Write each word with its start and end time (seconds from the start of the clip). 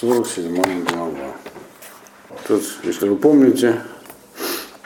47 0.00 0.84
глава. 0.84 1.32
Тут, 2.46 2.62
если 2.84 3.08
вы 3.08 3.16
помните, 3.16 3.80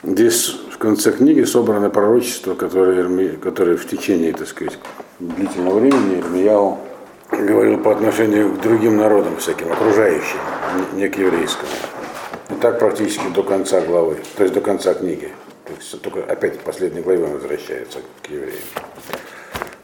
здесь 0.01 0.55
в 0.71 0.79
конце 0.79 1.11
книги 1.11 1.43
собраны 1.43 1.91
пророчества, 1.91 2.55
которые, 2.55 3.33
которые 3.33 3.77
в 3.77 3.87
течение, 3.87 4.33
так 4.33 4.47
сказать, 4.47 4.79
длительного 5.19 5.77
времени 5.79 6.19
Ирмияу 6.19 6.79
говорил 7.29 7.77
по 7.77 7.91
отношению 7.91 8.53
к 8.53 8.61
другим 8.61 8.97
народам, 8.97 9.37
всяким 9.37 9.71
окружающим, 9.71 10.39
не 10.93 11.07
к 11.07 11.15
еврейскому. 11.15 11.69
И 12.49 12.55
так 12.55 12.79
практически 12.79 13.27
до 13.35 13.43
конца 13.43 13.81
главы, 13.81 14.17
то 14.35 14.41
есть 14.41 14.55
до 14.55 14.61
конца 14.61 14.95
книги. 14.95 15.31
То 15.65 15.73
есть 15.77 16.01
только 16.01 16.23
опять 16.23 16.55
в 16.55 16.63
последней 16.63 17.01
главе 17.01 17.25
он 17.25 17.33
возвращается 17.33 17.99
к 18.23 18.31
евреям. 18.31 18.63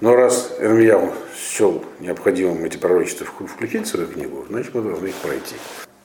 Но 0.02 0.16
раз 0.16 0.56
Ирмияу 0.60 1.12
счел 1.36 1.84
необходимым 2.00 2.64
эти 2.64 2.78
пророчества 2.78 3.26
включить 3.26 3.86
в 3.86 3.90
свою 3.90 4.08
книгу, 4.08 4.46
значит 4.48 4.74
мы 4.74 4.82
должны 4.82 5.08
их 5.08 5.16
пройти. 5.16 5.56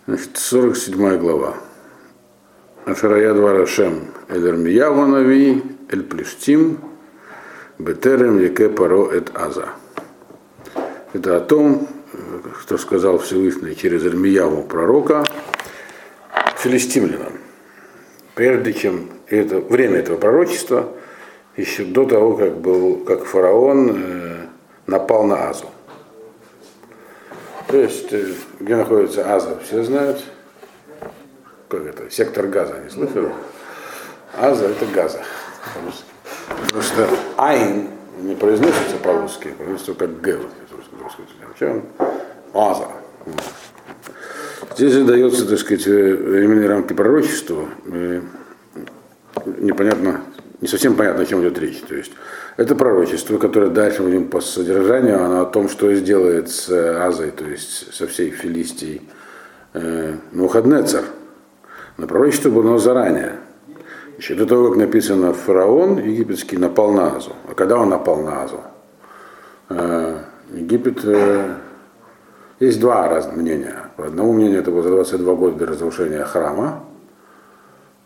Значит, 0.07 0.37
47 0.37 1.17
глава. 1.19 1.57
Ашарая 2.87 3.33
двара 3.35 3.67
Шем 3.67 4.09
Эль 4.29 4.49
Ирмияу 4.49 5.07
Нави 5.07 5.63
Эль 5.91 6.03
Плештим 6.03 6.81
Бетерем 7.79 8.41
Яке 8.41 8.69
Паро 8.69 9.13
Эт 9.13 9.31
Аза. 9.33 9.69
Это 11.13 11.37
о 11.37 11.41
том, 11.41 11.87
что 12.61 12.79
сказал 12.79 13.19
Всевышний 13.19 13.77
через 13.77 14.05
Ирмияву 14.05 14.65
пророка 14.65 15.25
филистимлянам. 16.59 17.35
Прежде 18.35 18.73
чем 18.73 19.09
это, 19.29 19.61
время 19.61 19.99
этого 19.99 20.17
пророчества– 20.17 20.89
еще 21.57 21.85
до 21.85 22.05
того, 22.05 22.37
как, 22.37 22.59
был, 22.59 23.05
как 23.05 23.25
фараон 23.25 23.93
э, 23.97 24.47
напал 24.87 25.25
на 25.25 25.49
Азу. 25.49 25.67
То 27.69 27.77
есть, 27.77 28.13
э, 28.13 28.33
где 28.61 28.77
находится 28.77 29.35
Аза, 29.35 29.59
все 29.63 29.83
знают. 29.83 30.23
Как 31.69 31.87
это? 31.87 32.11
Сектор 32.11 32.47
газа, 32.47 32.79
не 32.85 32.91
слышали? 32.91 33.33
Аза 34.37 34.67
это 34.67 34.87
газа. 34.87 35.23
Потому 36.67 36.83
что 36.83 37.09
Айн 37.37 37.89
не 38.21 38.35
произносится 38.35 38.97
по-русски, 39.03 39.49
произносится 39.57 39.95
как 39.95 40.21
Г. 40.21 40.41
Чем? 41.59 41.85
Аза. 42.53 42.89
Здесь 44.77 44.93
же 44.93 45.05
дается, 45.05 45.49
так 45.49 45.59
сказать, 45.59 45.87
временные 45.87 46.69
рамки 46.69 46.93
пророчества. 46.93 47.69
Непонятно, 49.47 50.23
не 50.65 50.69
совсем 50.69 50.95
понятно, 50.95 51.25
о 51.25 51.27
чем 51.27 51.43
идет 51.43 51.59
речь. 51.59 51.83
То 51.87 51.95
есть 51.95 52.13
это 52.57 52.75
пророчество, 52.75 53.37
которое 53.37 53.69
дальше 53.69 54.03
мы 54.03 54.11
видим 54.11 54.29
по 54.29 54.41
содержанию, 54.41 55.23
оно 55.23 55.43
о 55.43 55.45
том, 55.45 55.69
что 55.69 55.95
сделает 55.95 56.49
с 56.49 56.71
Азой, 56.71 57.33
то 57.33 57.45
есть 57.45 57.93
со 57.93 58.07
всей 58.07 58.31
Филистией 58.31 59.03
э, 59.75 60.15
Мухаднецар. 60.33 61.05
Но 61.99 62.07
пророчество 62.07 62.49
было 62.49 62.79
заранее. 62.79 63.41
Еще 64.17 64.35
до 64.37 64.47
того, 64.47 64.69
как 64.71 64.79
написано, 64.79 65.35
фараон 65.35 65.99
египетский 65.99 66.57
напал 66.57 66.93
на 66.93 67.15
Азу. 67.15 67.35
А 67.47 67.53
когда 67.53 67.77
он 67.77 67.91
напал 67.91 68.23
на 68.23 68.45
Азу? 68.45 68.61
Э, 69.69 70.21
Египет... 70.51 71.05
Э, 71.05 71.57
есть 72.59 72.81
два 72.81 73.07
разных 73.11 73.37
мнения. 73.37 73.91
По 73.99 74.07
одному 74.07 74.33
мнению, 74.33 74.61
это 74.61 74.71
было 74.71 74.83
за 74.83 74.89
22 74.89 75.35
года 75.35 75.59
до 75.59 75.67
разрушения 75.67 76.25
храма, 76.25 76.85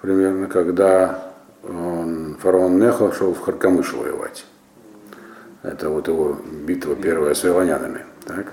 примерно, 0.00 0.48
когда 0.48 1.28
фараон 2.39 2.78
Нехо 2.78 3.12
шел 3.12 3.34
в 3.34 3.41
Харкамыш 3.41 3.92
воевать. 3.92 4.44
Это 5.62 5.91
вот 5.91 6.08
его 6.08 6.39
битва 6.67 6.94
первая 6.94 7.34
с 7.34 7.42
вавилонянами. 7.42 8.05
Так? 8.25 8.53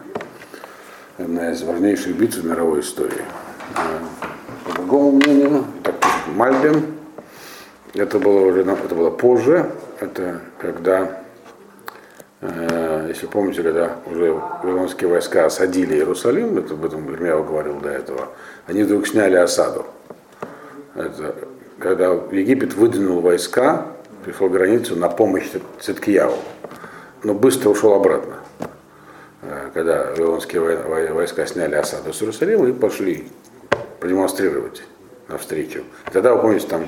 Одна 1.17 1.52
из 1.52 1.61
важнейших 1.61 2.16
битв 2.17 2.38
в 2.38 2.45
мировой 2.45 2.81
истории. 2.81 3.23
По 4.66 4.73
другому 4.73 5.11
мнению, 5.11 5.66
так, 5.83 5.95
Мальбим, 6.36 6.95
это 7.94 8.19
было 8.19 8.41
уже 8.41 8.61
это 8.61 8.95
было 8.95 9.11
позже, 9.11 9.72
это 10.00 10.41
когда, 10.59 11.22
э, 12.41 13.06
если 13.09 13.28
помните, 13.28 13.63
когда 13.63 13.95
уже 14.06 14.34
вавилонские 14.34 15.09
войска 15.09 15.45
осадили 15.45 15.95
Иерусалим, 15.95 16.57
это 16.57 16.74
об 16.74 16.84
этом 16.84 17.09
Ирмяу 17.13 17.44
говорил 17.44 17.79
до 17.79 17.90
этого, 17.90 18.29
они 18.68 18.84
вдруг 18.84 19.07
сняли 19.07 19.35
осаду. 19.35 19.85
Это 20.95 21.35
когда 21.80 22.12
Египет 22.31 22.74
выдвинул 22.74 23.22
войска, 23.22 23.88
пришел 24.24 24.50
границу 24.50 24.96
на 24.96 25.09
помощь 25.09 25.50
Циткияву, 25.80 26.38
но 27.24 27.34
быстро 27.34 27.69
ушел 27.69 27.94
обратно. 27.94 28.36
Э, 29.41 29.69
когда 29.74 30.12
вавилонские 30.12 30.62
войска 31.13 31.46
сняли 31.46 31.75
осаду 31.75 32.13
с 32.13 32.22
Иерусалима 32.22 32.68
и 32.68 32.72
пошли 32.72 33.28
продемонстрировать 34.00 34.84
навстречу. 35.28 35.84
Тогда, 36.12 36.34
вы 36.34 36.41
помните, 36.41 36.68
там 36.68 36.88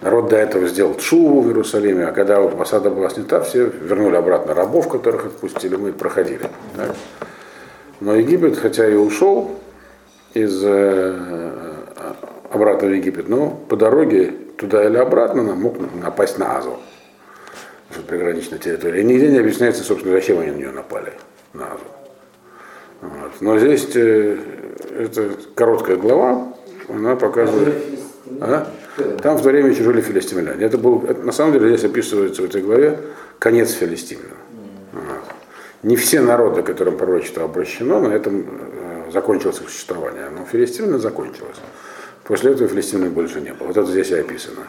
народ 0.00 0.28
до 0.28 0.36
этого 0.36 0.66
сделал 0.66 0.98
шуву 0.98 1.42
в 1.42 1.48
Иерусалиме, 1.48 2.06
а 2.06 2.12
когда 2.12 2.44
осада 2.44 2.90
была 2.90 3.10
снята, 3.10 3.40
все 3.40 3.66
вернули 3.66 4.16
обратно 4.16 4.54
рабов, 4.54 4.88
которых 4.88 5.26
отпустили, 5.26 5.76
мы 5.76 5.92
проходили. 5.92 6.50
Так? 6.76 6.94
Но 8.00 8.14
Египет, 8.14 8.58
хотя 8.58 8.88
и 8.88 8.94
ушел 8.94 9.58
из 10.34 10.60
э, 10.62 11.45
обратно 12.56 12.88
в 12.88 12.92
Египет, 12.92 13.28
но 13.28 13.50
по 13.68 13.76
дороге 13.76 14.32
туда 14.58 14.84
или 14.84 14.96
обратно 14.96 15.42
нам 15.42 15.60
мог 15.60 15.76
напасть 16.02 16.38
на 16.38 16.58
Азу, 16.58 16.76
что 17.90 18.02
приграничная 18.02 18.58
территория. 18.58 19.00
И 19.00 19.04
нигде 19.04 19.28
не 19.28 19.38
объясняется, 19.38 19.82
собственно, 19.82 20.14
зачем 20.14 20.40
они 20.40 20.50
на 20.50 20.56
нее 20.56 20.70
напали, 20.70 21.12
на 21.52 21.66
Азу. 21.66 21.84
Вот. 23.02 23.32
Но 23.40 23.58
здесь 23.58 23.88
э, 23.94 24.38
это 24.98 25.30
короткая 25.54 25.96
глава, 25.96 26.52
она 26.88 27.16
показывает... 27.16 27.74
А? 28.40 28.66
Там 29.22 29.36
в 29.36 29.42
то 29.42 29.48
время 29.50 29.72
жили 29.72 30.00
филистимляне. 30.00 30.64
Это 30.64 30.78
был, 30.78 31.04
это, 31.06 31.22
на 31.22 31.32
самом 31.32 31.52
деле 31.52 31.68
здесь 31.68 31.84
описывается 31.84 32.42
в 32.42 32.46
этой 32.46 32.62
главе 32.62 32.98
конец 33.38 33.72
филистимлян. 33.72 34.36
Вот. 34.92 35.04
Не 35.82 35.96
все 35.96 36.20
народы, 36.20 36.62
которым 36.62 36.96
пророчество 36.96 37.44
обращено, 37.44 38.00
на 38.00 38.12
этом 38.12 38.40
э, 38.40 39.10
закончилось 39.12 39.60
их 39.60 39.68
существование. 39.68 40.30
Но 40.30 40.44
филистимляне 40.46 40.98
закончилось. 40.98 41.58
После 42.26 42.52
этого 42.52 42.68
филистимлян 42.68 43.12
больше 43.12 43.40
не 43.40 43.52
было. 43.52 43.68
Вот 43.68 43.76
это 43.76 43.90
здесь 43.90 44.10
и 44.10 44.14
описано. 44.14 44.66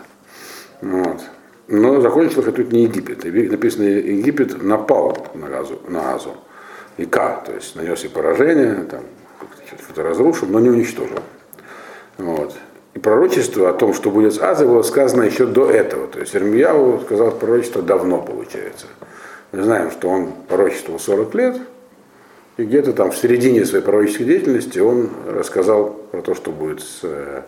Вот. 0.81 1.21
Но 1.67 1.99
закончилось 2.01 2.53
тут 2.53 2.71
не 2.71 2.83
Египет. 2.83 3.23
Написано, 3.23 3.83
Египет 3.83 4.61
напал 4.61 5.17
на 5.33 5.59
Азу, 5.59 5.81
на 5.87 6.13
Азу. 6.13 6.35
Ика, 6.97 7.43
то 7.45 7.53
есть 7.53 7.75
нанес 7.75 8.03
и 8.03 8.07
поражение, 8.07 8.85
там, 8.89 9.01
что-то 9.83 10.03
разрушил, 10.03 10.47
но 10.47 10.59
не 10.59 10.69
уничтожил. 10.69 11.19
Вот. 12.17 12.55
И 12.95 12.99
пророчество 12.99 13.69
о 13.69 13.73
том, 13.73 13.93
что 13.93 14.09
будет 14.09 14.33
с 14.33 14.39
Азой, 14.39 14.67
было 14.67 14.81
сказано 14.81 15.23
еще 15.23 15.45
до 15.45 15.69
этого. 15.69 16.07
То 16.07 16.19
есть 16.19 16.35
Ирмияу 16.35 17.01
сказал 17.01 17.31
пророчество 17.31 17.81
давно, 17.81 18.21
получается. 18.21 18.87
Мы 19.51 19.63
знаем, 19.63 19.91
что 19.91 20.09
он 20.09 20.31
пророчествовал 20.47 20.99
40 20.99 21.35
лет, 21.35 21.57
и 22.57 22.63
где-то 22.63 22.93
там 22.93 23.11
в 23.11 23.17
середине 23.17 23.65
своей 23.65 23.83
пророческой 23.83 24.25
деятельности 24.25 24.79
он 24.79 25.09
рассказал 25.27 25.91
про 26.11 26.21
то, 26.21 26.33
что 26.33 26.51
будет 26.51 26.81
с 26.81 26.99
э, 27.03 27.43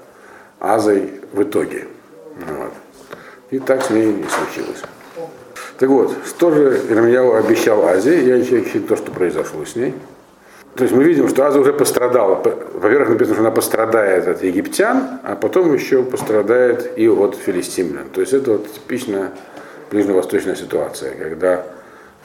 Азой 0.59 1.22
в 1.34 1.42
итоге. 1.42 1.88
Вот. 2.36 2.72
И 3.50 3.59
так 3.59 3.84
с 3.84 3.90
ней 3.90 4.12
и 4.12 4.25
случилось. 4.30 4.81
Так 5.80 5.90
вот, 5.90 6.14
что 6.28 6.52
же 6.52 6.80
Ирмияу 6.90 7.34
обещал 7.34 7.86
Азии, 7.86 8.24
я 8.24 8.36
еще 8.36 8.62
то, 8.81 8.96
что 8.96 9.12
произошло 9.12 9.66
с 9.66 9.75
ней. 9.75 9.96
То 10.75 10.84
есть 10.84 10.96
мы 10.96 11.03
видим, 11.03 11.28
что 11.28 11.47
Аза 11.47 11.59
уже 11.59 11.74
пострадала. 11.74 12.36
Во-первых, 12.74 13.09
написано, 13.09 13.36
что 13.36 13.41
она 13.41 13.52
пострадает 13.52 14.28
от 14.28 14.44
египтян, 14.44 15.20
а 15.24 15.36
потом 15.36 15.74
еще 15.74 16.03
пострадает 16.03 16.97
и 16.97 17.09
от 17.09 17.36
филистимлян. 17.36 18.09
То 18.09 18.22
есть 18.22 18.34
это 18.34 18.52
вот 18.52 18.72
типичная 18.72 19.31
ближневосточная 19.90 20.56
ситуация, 20.56 21.16
когда 21.16 21.66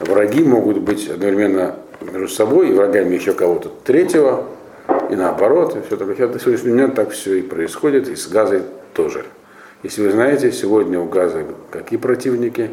враги 0.01 0.45
могут 0.45 0.79
быть 0.79 1.09
одновременно 1.09 1.77
между 2.01 2.29
собой 2.29 2.71
и 2.71 2.73
врагами 2.73 3.15
еще 3.15 3.33
кого-то 3.33 3.71
третьего, 3.85 4.47
и 5.11 5.17
наоборот, 5.17 5.77
и 5.77 5.81
все 5.87 5.97
такое. 5.97 6.15
Сейчас 6.15 6.31
до 6.31 6.39
сегодняшнего 6.39 6.77
дня 6.77 6.89
так 6.89 7.11
все 7.11 7.35
и 7.35 7.43
происходит, 7.43 8.09
и 8.09 8.17
с 8.17 8.27
Газой 8.29 8.63
тоже. 8.93 9.25
Если 9.83 10.03
вы 10.03 10.11
знаете, 10.13 10.51
сегодня 10.53 10.99
у 10.99 11.07
Газа 11.07 11.45
какие 11.71 11.99
противники? 11.99 12.71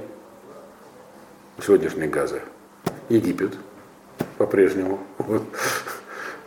Сегодняшней 1.61 2.07
Газы. 2.07 2.41
Египет 3.09 3.51
по-прежнему. 4.37 4.99
Вот. 5.17 5.43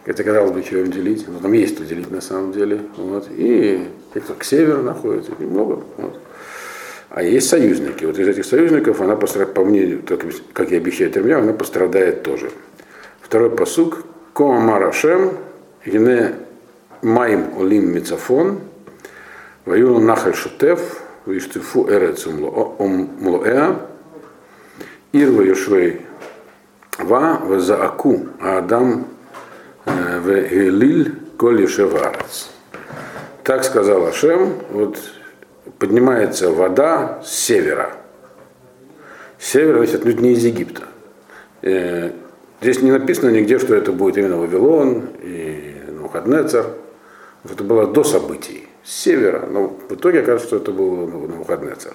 Это 0.06 0.25
казалось 0.25 0.52
бы, 0.52 0.62
чего 0.62 0.81
им 0.81 0.90
делить. 0.90 1.26
Но 1.28 1.38
там 1.38 1.52
есть 1.52 1.76
что 1.76 1.84
делить 1.84 2.10
на 2.10 2.20
самом 2.20 2.52
деле. 2.52 2.81
Вот. 2.96 3.28
И 3.31 3.88
те, 4.12 4.20
кто 4.20 4.34
к 4.34 4.44
северу 4.44 4.82
находится, 4.82 5.32
немного. 5.38 5.82
Вот. 5.96 6.19
А 7.10 7.22
есть 7.22 7.48
союзники. 7.48 8.04
Вот 8.04 8.19
из 8.19 8.26
этих 8.26 8.44
союзников 8.44 9.00
она 9.00 9.16
пострадает, 9.16 9.54
по 9.54 9.64
мнению, 9.64 10.02
как 10.52 10.72
и 10.72 10.76
обещает 10.76 11.16
Ирмия, 11.16 11.37
она 11.37 11.52
пострадает 11.52 12.22
тоже. 12.22 12.50
Второй 13.24 13.50
посук. 13.50 14.04
Кома 14.34 14.60
Марашем, 14.60 15.38
Гине 15.86 16.34
Маим 17.02 17.58
Олим 17.58 17.92
Мицафон, 17.92 18.60
Ваюну 19.64 20.00
Нахаль 20.00 20.34
Шутев, 20.34 21.00
Виштифу 21.24 21.88
Эрец 21.88 22.26
Млоэа, 22.26 23.76
Ирва 25.12 25.42
Йошвей 25.42 26.00
Ва 26.98 27.40
Вазааку 27.42 28.26
Адам 28.40 29.06
в 29.84 30.30
Элиль 30.30 31.14
Коли 31.38 31.66
Шеварец. 31.66 32.50
Так 33.44 33.62
сказал 33.62 34.04
Ашем, 34.06 34.54
вот 34.70 34.98
поднимается 35.78 36.50
вода 36.50 37.22
с 37.24 37.30
севера. 37.30 37.92
С 39.38 39.46
севера, 39.46 39.78
значит, 39.78 40.00
отнюдь 40.00 40.20
не 40.20 40.32
из 40.32 40.44
Египта. 40.44 40.82
Здесь 42.64 42.81
не 42.81 42.93
написано 42.93 43.28
нигде, 43.28 43.58
что 43.58 43.75
это 43.75 43.93
будет 43.93 44.16
именно 44.16 44.38
Вавилон 44.38 45.11
и 45.22 45.75
Навуходнецер. 45.87 46.64
Это 47.44 47.62
было 47.62 47.87
до 47.87 48.02
событий, 48.05 48.66
с 48.82 49.02
севера. 49.02 49.46
Но 49.50 49.76
в 49.87 49.93
итоге 49.93 50.22
кажется, 50.22 50.46
что 50.46 50.56
это 50.56 50.72
был 50.72 51.06
Навуходнецер. 51.06 51.93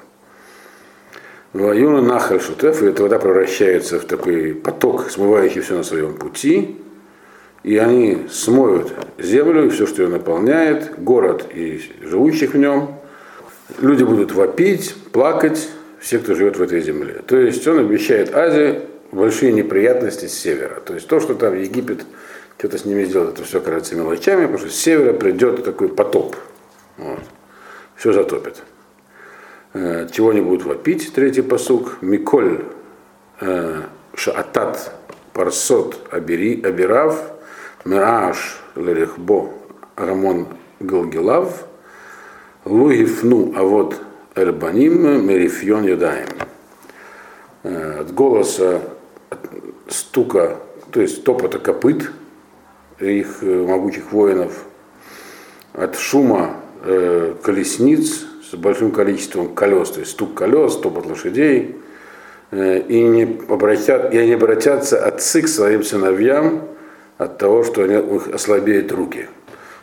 Ваюна 1.53 2.03
Нахаль 2.03 2.39
Шутеф, 2.39 2.83
и 2.83 2.85
эта 2.85 3.01
вода 3.01 3.17
превращается 3.17 3.99
в 3.99 4.05
такой 4.05 4.53
поток, 4.53 5.09
смывающий 5.09 5.61
все 5.61 5.75
на 5.75 5.81
своем 5.81 6.13
пути. 6.13 6.77
И 7.63 7.75
они 7.77 8.27
смоют 8.29 8.93
землю 9.17 9.65
и 9.65 9.69
все, 9.69 9.87
что 9.87 10.03
ее 10.03 10.09
наполняет, 10.09 10.99
город 10.99 11.47
и 11.51 11.81
живущих 12.03 12.53
в 12.53 12.59
нем. 12.59 12.93
Люди 13.79 14.03
будут 14.03 14.33
вопить, 14.33 14.93
плакать, 15.11 15.67
все, 15.99 16.19
кто 16.19 16.35
живет 16.35 16.57
в 16.57 16.61
этой 16.61 16.79
земле. 16.81 17.23
То 17.25 17.37
есть 17.37 17.67
он 17.67 17.79
обещает 17.79 18.35
Азии 18.35 18.81
большие 19.11 19.51
неприятности 19.51 20.27
с 20.27 20.37
севера. 20.37 20.79
То 20.81 20.93
есть 20.93 21.07
то, 21.07 21.19
что 21.19 21.35
там 21.35 21.57
Египет 21.57 22.05
что-то 22.57 22.77
с 22.77 22.85
ними 22.85 23.05
сделает, 23.05 23.35
это 23.35 23.43
все 23.43 23.61
кажется 23.61 23.95
мелочами, 23.95 24.41
потому 24.41 24.59
что 24.59 24.69
с 24.69 24.75
севера 24.75 25.13
придет 25.13 25.63
такой 25.63 25.89
потоп. 25.89 26.35
Вот. 26.97 27.19
Все 27.95 28.13
затопит. 28.13 28.63
Э, 29.73 30.07
чего 30.11 30.29
они 30.29 30.41
будут 30.41 30.65
вопить? 30.65 31.13
Третий 31.13 31.41
посук. 31.41 31.97
Миколь 32.01 32.65
э, 33.39 33.81
шаатат 34.15 34.93
парсот 35.33 36.07
абери, 36.11 36.61
абирав 36.61 37.31
мираш 37.85 38.59
лерехбо 38.75 39.51
рамон 39.95 40.47
галгилав 40.79 41.65
лугифну 42.65 43.53
а 43.55 43.63
вот 43.63 43.95
эрбаним 44.35 45.25
мерифьон 45.25 45.85
юдаем. 45.85 46.27
Э, 47.63 48.01
от 48.01 48.13
голоса 48.13 48.81
стука, 49.89 50.57
то 50.91 51.01
есть 51.01 51.23
топота 51.23 51.59
копыт 51.59 52.11
их 52.99 53.41
могучих 53.41 54.11
воинов, 54.11 54.65
от 55.73 55.95
шума 55.95 56.55
э, 56.83 57.35
колесниц 57.41 58.25
с 58.49 58.55
большим 58.55 58.91
количеством 58.91 59.53
колес, 59.53 59.91
то 59.91 59.99
есть 59.99 60.11
стук 60.11 60.33
колес, 60.33 60.75
топот 60.75 61.05
лошадей, 61.05 61.77
э, 62.51 62.79
и 62.79 63.01
не, 63.01 63.39
обратят, 63.47 64.13
и 64.13 64.17
не 64.17 64.33
обратятся 64.33 65.05
отцы 65.05 65.41
к 65.41 65.47
своим 65.47 65.83
сыновьям 65.83 66.67
от 67.17 67.37
того, 67.37 67.63
что 67.63 67.83
они, 67.83 67.95
у 67.97 68.13
них 68.13 68.27
ослабеют 68.29 68.91
руки. 68.91 69.27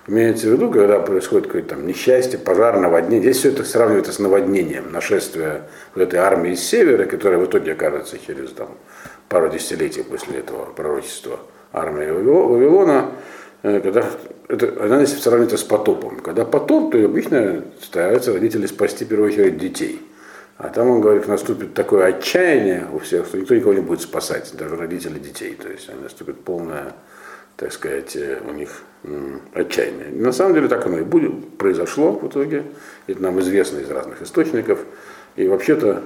Имеется 0.08 0.48
в 0.48 0.52
виду, 0.52 0.70
когда 0.70 1.00
происходит 1.00 1.46
какое-то 1.46 1.70
там 1.70 1.86
несчастье, 1.86 2.38
пожар, 2.38 2.78
наводнение. 2.78 3.22
Здесь 3.22 3.38
все 3.38 3.48
это 3.48 3.64
сравнивается 3.64 4.12
с 4.12 4.20
наводнением, 4.20 4.92
нашествие 4.92 5.62
вот 5.94 6.02
этой 6.02 6.20
армии 6.20 6.52
из 6.52 6.60
севера, 6.60 7.06
которая 7.06 7.40
в 7.40 7.46
итоге 7.46 7.72
окажется 7.72 8.16
через 8.24 8.52
там, 8.52 8.68
пару 9.28 9.48
десятилетий 9.48 10.02
после 10.02 10.38
этого 10.38 10.66
пророчества 10.66 11.40
армии 11.72 12.10
Вавилона, 12.10 13.10
э, 13.62 13.80
когда 13.80 14.04
это, 14.48 14.84
она 14.84 15.04
здесь 15.04 15.22
сравнивается 15.22 15.56
с 15.56 15.64
потопом. 15.64 16.20
Когда 16.20 16.44
потоп, 16.44 16.92
то 16.92 17.04
обычно 17.04 17.64
стараются 17.82 18.32
родители 18.32 18.66
спасти 18.66 19.04
в 19.04 19.08
первую 19.08 19.30
очередь 19.30 19.58
детей. 19.58 20.00
А 20.58 20.68
там 20.68 20.88
он 20.88 21.00
говорит, 21.00 21.28
наступит 21.28 21.74
такое 21.74 22.06
отчаяние 22.06 22.86
у 22.92 22.98
всех, 22.98 23.26
что 23.26 23.38
никто 23.38 23.54
никого 23.54 23.74
не 23.74 23.80
будет 23.80 24.00
спасать, 24.00 24.54
даже 24.56 24.76
родители 24.76 25.18
детей. 25.18 25.54
То 25.54 25.68
есть 25.68 25.90
наступит 26.02 26.40
полная, 26.40 26.94
так 27.56 27.72
сказать, 27.72 28.16
э, 28.16 28.38
у 28.48 28.52
них 28.52 28.82
отчаяние. 29.54 30.08
На 30.12 30.32
самом 30.32 30.54
деле 30.54 30.68
так 30.68 30.86
оно 30.86 30.98
и 30.98 31.02
будет, 31.02 31.58
произошло 31.58 32.12
в 32.12 32.26
итоге. 32.26 32.64
Это 33.06 33.22
нам 33.22 33.38
известно 33.40 33.78
из 33.78 33.90
разных 33.90 34.22
источников. 34.22 34.80
И 35.36 35.46
вообще-то 35.46 36.02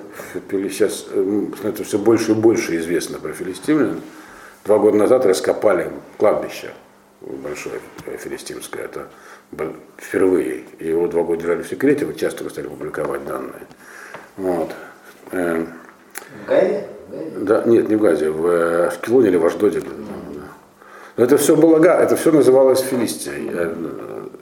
сейчас 0.50 1.06
э, 1.10 1.46
это 1.62 1.84
все 1.84 1.98
больше 1.98 2.32
и 2.32 2.34
больше 2.34 2.76
известно 2.76 3.18
про 3.18 3.32
филистимлян. 3.32 4.00
Два 4.64 4.78
года 4.78 4.96
назад 4.96 5.24
раскопали 5.24 5.90
кладбище 6.18 6.70
большое 7.20 7.80
филистимское. 8.18 8.84
Это 8.84 9.08
впервые. 9.96 10.64
Его 10.78 11.06
два 11.06 11.22
года 11.22 11.42
держали 11.42 11.62
в 11.62 11.68
секрете, 11.68 12.06
вот 12.06 12.16
часто 12.16 12.48
стали 12.48 12.66
публиковать 12.66 13.24
данные. 13.26 13.66
Вот. 14.36 14.70
Э, 15.32 15.64
в 16.44 16.48
Газе? 16.48 16.86
Да, 17.36 17.62
нет, 17.66 17.88
не 17.88 17.96
в 17.96 18.00
Газе, 18.00 18.30
в 18.30 18.46
э, 18.46 18.86
Ашкелоне 18.86 19.28
или 19.28 19.36
в 19.36 19.46
Аждоде. 19.46 19.82
Но 21.16 21.24
это 21.24 21.36
все 21.36 21.56
было, 21.56 21.84
это 21.84 22.16
все 22.16 22.32
называлось 22.32 22.80
Филистией. 22.80 23.50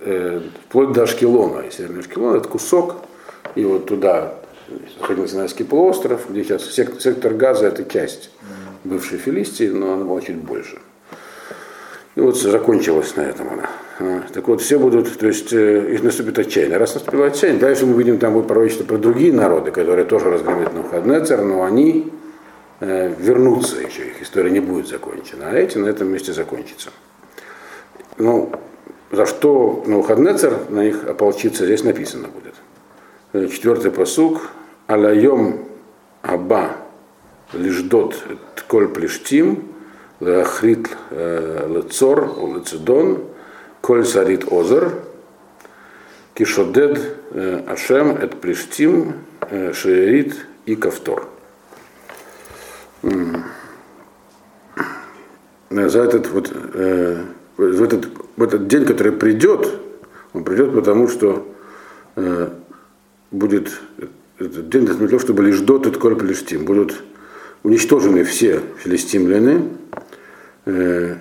Э, 0.00 0.40
вплоть 0.68 0.92
до 0.92 1.02
Ашкелона. 1.02 1.60
И 1.60 1.70
Северный 1.70 2.00
Ашкелон 2.00 2.36
это 2.36 2.48
кусок, 2.48 2.96
и 3.54 3.64
вот 3.64 3.86
туда 3.86 4.34
находился 5.00 5.34
Синайский 5.34 5.64
полуостров, 5.64 6.30
где 6.30 6.44
сейчас 6.44 6.64
сектор, 6.70 7.00
сектор 7.00 7.34
Газа 7.34 7.66
это 7.66 7.84
часть 7.84 8.30
бывшей 8.84 9.18
Филистии, 9.18 9.68
но 9.68 9.94
она 9.94 10.04
была 10.04 10.20
чуть 10.20 10.36
больше. 10.36 10.78
И 12.14 12.20
вот 12.20 12.36
закончилась 12.36 13.14
на 13.14 13.20
этом 13.20 13.48
она. 13.48 13.70
А, 14.00 14.22
так 14.32 14.48
вот, 14.48 14.60
все 14.60 14.78
будут, 14.78 15.18
то 15.18 15.26
есть 15.28 15.52
э, 15.52 15.94
их 15.94 16.02
наступит 16.02 16.38
отчаяние. 16.38 16.76
Раз 16.76 16.94
наступило 16.94 17.26
отчаяние, 17.26 17.60
дальше 17.60 17.86
мы 17.86 17.96
видим, 17.96 18.18
там 18.18 18.32
будет 18.32 18.48
пророчество 18.48 18.84
про 18.84 18.96
другие 18.96 19.32
народы, 19.32 19.70
которые 19.70 20.04
тоже 20.04 20.30
разгромят 20.30 20.74
Навуходнецер, 20.74 21.42
но 21.42 21.62
они 21.62 22.12
э, 22.80 23.14
вернутся 23.18 23.76
еще, 23.76 24.08
их 24.08 24.20
история 24.20 24.50
не 24.50 24.60
будет 24.60 24.88
закончена, 24.88 25.50
а 25.50 25.54
эти 25.54 25.78
на 25.78 25.86
этом 25.86 26.08
месте 26.08 26.32
закончатся. 26.32 26.90
Ну, 28.16 28.50
за 29.12 29.24
что 29.26 29.84
Навуходнецер 29.86 30.58
на 30.70 30.84
них 30.84 31.04
ополчиться, 31.06 31.64
здесь 31.66 31.84
написано 31.84 32.28
будет. 32.28 32.54
Э, 33.32 33.46
четвертый 33.46 33.90
посук. 33.90 34.50
Алайом 34.88 35.66
Аба 36.22 36.76
Лиждот 37.52 38.16
Тколь 38.56 38.88
Плештим 38.88 39.68
Лахрит 40.18 40.88
Лецор, 41.10 42.30
Лецедон, 42.56 43.22
Коль 43.82 44.04
Сарит 44.06 44.50
Озер, 44.50 44.94
Кишодед 46.34 46.98
Ашем, 47.68 48.16
Эт 48.16 48.40
Плештим, 48.40 49.14
Шеерит 49.74 50.34
и 50.64 50.74
Кавтор. 50.74 51.28
За 55.70 56.02
этот 56.02 56.30
вот 56.30 56.50
в 57.58 57.82
этот, 57.82 58.08
в 58.36 58.42
этот 58.42 58.68
день, 58.68 58.86
который 58.86 59.12
придет, 59.12 59.68
он 60.32 60.44
придет 60.44 60.72
потому, 60.74 61.08
что 61.08 61.46
э, 62.16 62.48
будет 63.30 63.80
этот 64.38 64.68
день 64.68 64.86
для 64.86 65.18
чтобы 65.18 65.44
лишь 65.44 65.60
дот 65.60 65.86
и 65.86 65.90
тколь 65.90 66.16
плештим. 66.16 66.64
Будут 66.64 67.02
уничтожены 67.62 68.24
все 68.24 68.62
филистимляне, 68.82 69.62
Э, 70.68 71.16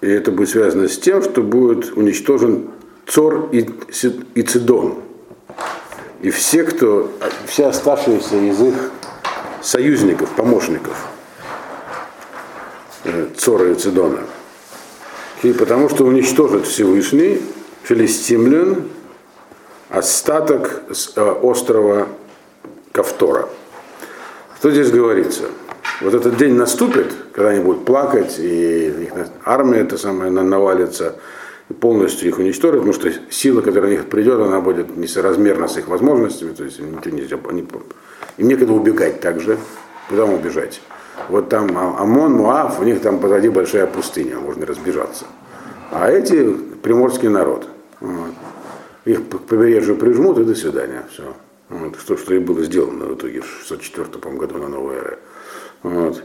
и 0.00 0.08
это 0.08 0.32
будет 0.32 0.50
связано 0.50 0.88
с 0.88 0.98
тем, 0.98 1.22
что 1.22 1.42
будет 1.42 1.96
уничтожен 1.96 2.70
Цор 3.06 3.50
и, 3.52 3.62
Цидон. 4.42 4.98
И 6.20 6.30
все, 6.30 6.64
кто, 6.64 7.12
все 7.46 7.66
оставшиеся 7.66 8.36
из 8.36 8.60
их 8.60 8.90
союзников, 9.62 10.30
помощников 10.30 11.06
э, 13.04 13.28
Цора 13.36 13.70
и 13.70 13.74
Цидона. 13.76 14.20
И 15.44 15.52
потому 15.52 15.88
что 15.88 16.04
уничтожит 16.04 16.66
Всевышний 16.66 17.40
филистимлян 17.84 18.82
остаток 19.90 20.82
э, 21.14 21.20
острова 21.42 22.08
Кавтора. 22.96 23.48
Что 24.58 24.70
здесь 24.70 24.90
говорится? 24.90 25.44
вот 26.00 26.14
этот 26.14 26.36
день 26.36 26.54
наступит, 26.54 27.14
когда 27.32 27.50
они 27.50 27.60
будут 27.60 27.84
плакать, 27.84 28.38
и 28.38 28.88
их 28.88 29.12
армия 29.44 29.80
это 29.80 29.98
самое 29.98 30.30
навалится, 30.30 31.16
и 31.68 31.74
полностью 31.74 32.28
их 32.28 32.38
уничтожит, 32.38 32.80
потому 32.80 32.94
что 32.94 33.10
сила, 33.30 33.60
которая 33.60 33.90
на 33.90 33.96
них 33.96 34.06
придет, 34.06 34.40
она 34.40 34.60
будет 34.60 34.96
несоразмерна 34.96 35.68
с 35.68 35.76
их 35.76 35.88
возможностями, 35.88 36.54
то 36.54 36.64
есть 36.64 36.80
ничего 36.80 37.16
нельзя, 37.16 37.38
они, 37.48 37.66
им 38.38 38.48
некогда 38.48 38.72
убегать 38.72 39.20
также, 39.20 39.58
куда 40.08 40.24
убежать. 40.24 40.80
Вот 41.28 41.50
там 41.50 41.76
а, 41.76 42.00
Амон, 42.00 42.32
Муав, 42.32 42.80
у 42.80 42.84
них 42.84 43.00
там 43.00 43.18
позади 43.18 43.48
большая 43.50 43.86
пустыня, 43.86 44.36
можно 44.36 44.64
разбежаться. 44.66 45.24
А 45.90 46.10
эти 46.10 46.50
приморский 46.82 47.28
народ. 47.28 47.66
Вот. 48.00 48.32
Их 49.06 49.28
к 49.28 49.38
побережью 49.38 49.96
прижмут 49.96 50.38
и 50.38 50.44
до 50.44 50.54
свидания. 50.54 51.04
Все. 51.10 51.34
Вот. 51.68 51.98
Что, 51.98 52.16
что 52.16 52.34
и 52.34 52.38
было 52.38 52.62
сделано 52.62 53.06
в 53.06 53.14
итоге 53.16 53.40
в 53.40 53.46
604 53.66 54.36
году 54.36 54.58
на 54.58 54.68
новой 54.68 54.96
эре. 54.96 55.18
Вот. 55.82 56.22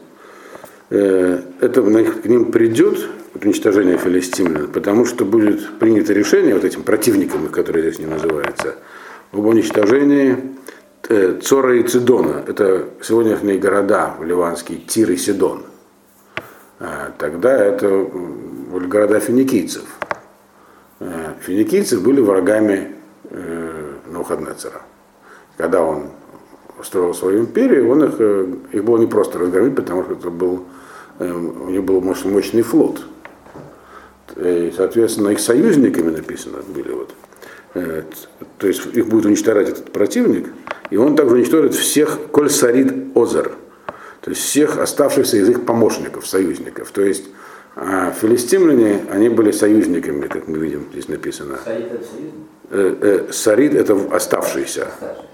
Э, 0.90 1.42
это 1.62 1.82
к 1.82 2.26
ним 2.26 2.52
придет, 2.52 3.08
уничтожение 3.34 3.98
филистимлян, 3.98 4.68
потому 4.68 5.06
что 5.06 5.26
будет 5.26 5.80
принято 5.80 6.14
решение 6.14 6.54
вот 6.54 6.64
этим 6.64 6.84
противникам, 6.84 7.48
которые 7.48 7.84
здесь 7.84 8.00
не 8.00 8.06
называются, 8.06 8.76
об 9.32 9.46
уничтожении 9.46 10.38
э, 11.08 11.40
Цора 11.42 11.78
и 11.78 11.84
Цидона. 11.84 12.44
Это 12.46 12.90
сегодняшние 13.02 13.58
города 13.58 14.16
в 14.20 14.24
ливанские 14.24 14.80
Тир 14.80 15.12
и 15.12 15.18
Сидон. 15.18 15.64
А 16.80 17.14
тогда 17.18 17.64
это 17.64 17.88
были 17.90 18.88
города 18.88 19.20
финикийцев. 19.20 19.86
Э, 21.00 21.34
финикийцы 21.42 22.00
были 22.00 22.22
врагами 22.22 22.96
э, 23.30 23.94
Навуходнецера. 24.08 24.82
Когда 25.62 25.84
он 25.84 26.06
строил 26.84 27.14
свою 27.14 27.42
империю, 27.42 27.88
он 27.88 28.04
их, 28.04 28.16
э, 28.18 28.48
их 28.72 28.84
было 28.84 28.98
не 28.98 29.06
просто 29.06 29.38
разгромить, 29.38 29.76
потому 29.76 30.04
что 30.04 30.14
это 30.14 30.32
был, 30.32 30.66
у 31.20 31.70
них 31.70 31.84
был 31.84 32.02
мощный 32.02 32.64
флот. 32.64 33.04
И, 34.38 34.74
соответственно, 34.76 35.30
их 35.30 35.40
союзниками 35.40 36.10
написано 36.10 36.64
были 36.68 36.92
вот. 36.92 37.14
То 38.58 38.68
есть 38.68 38.88
их 38.88 39.08
будет 39.08 39.26
уничтожать 39.26 39.70
этот 39.70 39.92
противник, 39.92 40.52
и 40.90 40.98
он 40.98 41.16
также 41.16 41.36
уничтожит 41.36 41.76
всех 41.76 42.18
Коль 42.32 42.50
Сарид 42.50 43.16
Озер, 43.16 43.52
то 44.22 44.32
есть 44.32 44.42
всех 44.42 44.80
оставшихся 44.80 45.38
из 45.38 45.48
их 45.48 45.64
помощников, 45.64 46.26
союзников. 46.26 46.90
То 46.90 47.04
есть 47.04 47.26
а 47.76 48.12
филистимляне, 48.20 49.02
они 49.12 49.30
были 49.30 49.52
союзниками, 49.52 50.26
как 50.26 50.48
мы 50.48 50.58
видим, 50.58 50.88
здесь 50.92 51.08
написано. 51.08 51.60
Сарид 51.64 51.92
это 51.92 52.04
союзник? 52.04 52.34
Э, 52.74 52.96
э, 53.02 53.32
Сарид 53.34 53.76
это 53.76 54.00
оставшийся. 54.16 54.88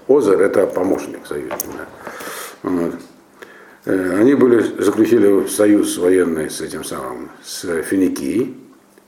Озер 0.08 0.40
это 0.40 0.66
помощник 0.66 1.24
союзник. 1.24 1.52
Да. 1.78 1.86
Вот. 2.68 2.94
Э, 3.84 4.18
они 4.18 4.34
были, 4.34 4.60
заключили 4.82 5.46
союз 5.46 5.98
военный 5.98 6.50
с 6.50 6.60
этим 6.60 6.82
самым, 6.82 7.30
с 7.44 7.64
Финикией, 7.82 8.56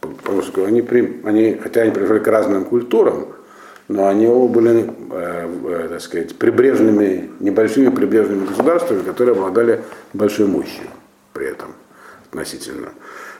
потому 0.00 0.42
что 0.42 0.64
они, 0.64 0.80
они 1.24 1.58
хотя 1.60 1.82
они 1.82 1.90
принадлежали 1.90 2.22
к 2.22 2.28
разным 2.28 2.64
культурам, 2.66 3.26
но 3.88 4.06
они 4.06 4.28
оба 4.28 4.46
были, 4.46 4.88
так 5.88 6.00
сказать, 6.00 6.36
прибрежными, 6.36 7.30
небольшими 7.40 7.88
прибрежными 7.88 8.46
государствами, 8.46 9.02
которые 9.02 9.34
обладали 9.34 9.82
большой 10.12 10.46
мощью 10.46 10.84
при 11.32 11.46
этом 11.46 11.74
относительно. 12.26 12.90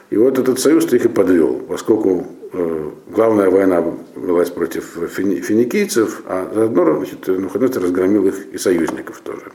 И 0.09 0.17
вот 0.17 0.37
этот 0.37 0.59
союз 0.59 0.91
их 0.91 1.05
и 1.05 1.07
подвел, 1.07 1.61
поскольку 1.69 2.27
главная 2.53 3.49
война 3.49 3.83
велась 4.15 4.49
против 4.49 4.97
финикийцев, 5.09 6.21
а 6.25 6.51
заодно 6.53 6.97
значит, 6.97 7.27
Нухаднецер 7.27 7.81
разгромил 7.81 8.27
их 8.27 8.47
и 8.47 8.57
союзников 8.57 9.21
тоже. 9.21 9.51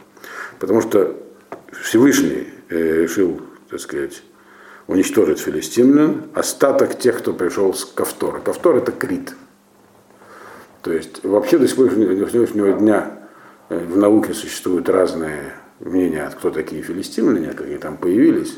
Потому 0.58 0.80
что 0.80 1.14
Всевышний 1.82 2.48
э, 2.68 3.02
решил, 3.02 3.40
так 3.68 3.80
сказать, 3.80 4.22
уничтожить 4.86 5.40
филистимлян, 5.40 6.24
остаток 6.34 6.98
тех, 6.98 7.18
кто 7.18 7.32
пришел 7.32 7.74
с 7.74 7.84
Кавтора. 7.84 8.38
Кавтор 8.38 8.76
это 8.76 8.92
Крит. 8.92 9.34
То 10.82 10.92
есть 10.92 11.24
вообще 11.24 11.58
до 11.58 11.68
сегодняшнего 11.68 12.72
дня 12.72 13.28
э, 13.68 13.78
в 13.78 13.96
науке 13.96 14.32
существуют 14.32 14.88
разные 14.88 15.54
мнения, 15.80 16.30
кто 16.34 16.50
такие 16.50 16.82
филистимляне, 16.82 17.52
какие 17.52 17.78
там 17.78 17.96
появились 17.96 18.56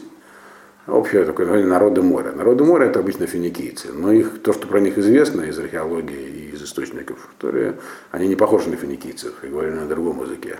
общее 0.88 1.24
такое 1.24 1.46
название 1.46 1.68
народы 1.68 2.02
моря. 2.02 2.32
Народы 2.32 2.64
моря 2.64 2.86
это 2.86 3.00
обычно 3.00 3.26
финикийцы, 3.26 3.92
но 3.92 4.12
их, 4.12 4.42
то, 4.42 4.52
что 4.52 4.66
про 4.66 4.80
них 4.80 4.98
известно 4.98 5.42
из 5.42 5.58
археологии 5.58 6.16
и 6.16 6.54
из 6.54 6.62
источников, 6.62 7.28
которые, 7.36 7.78
они 8.10 8.28
не 8.28 8.36
похожи 8.36 8.68
на 8.68 8.76
финикийцев 8.76 9.32
и 9.42 9.48
говорили 9.48 9.74
на 9.74 9.86
другом 9.86 10.22
языке. 10.22 10.56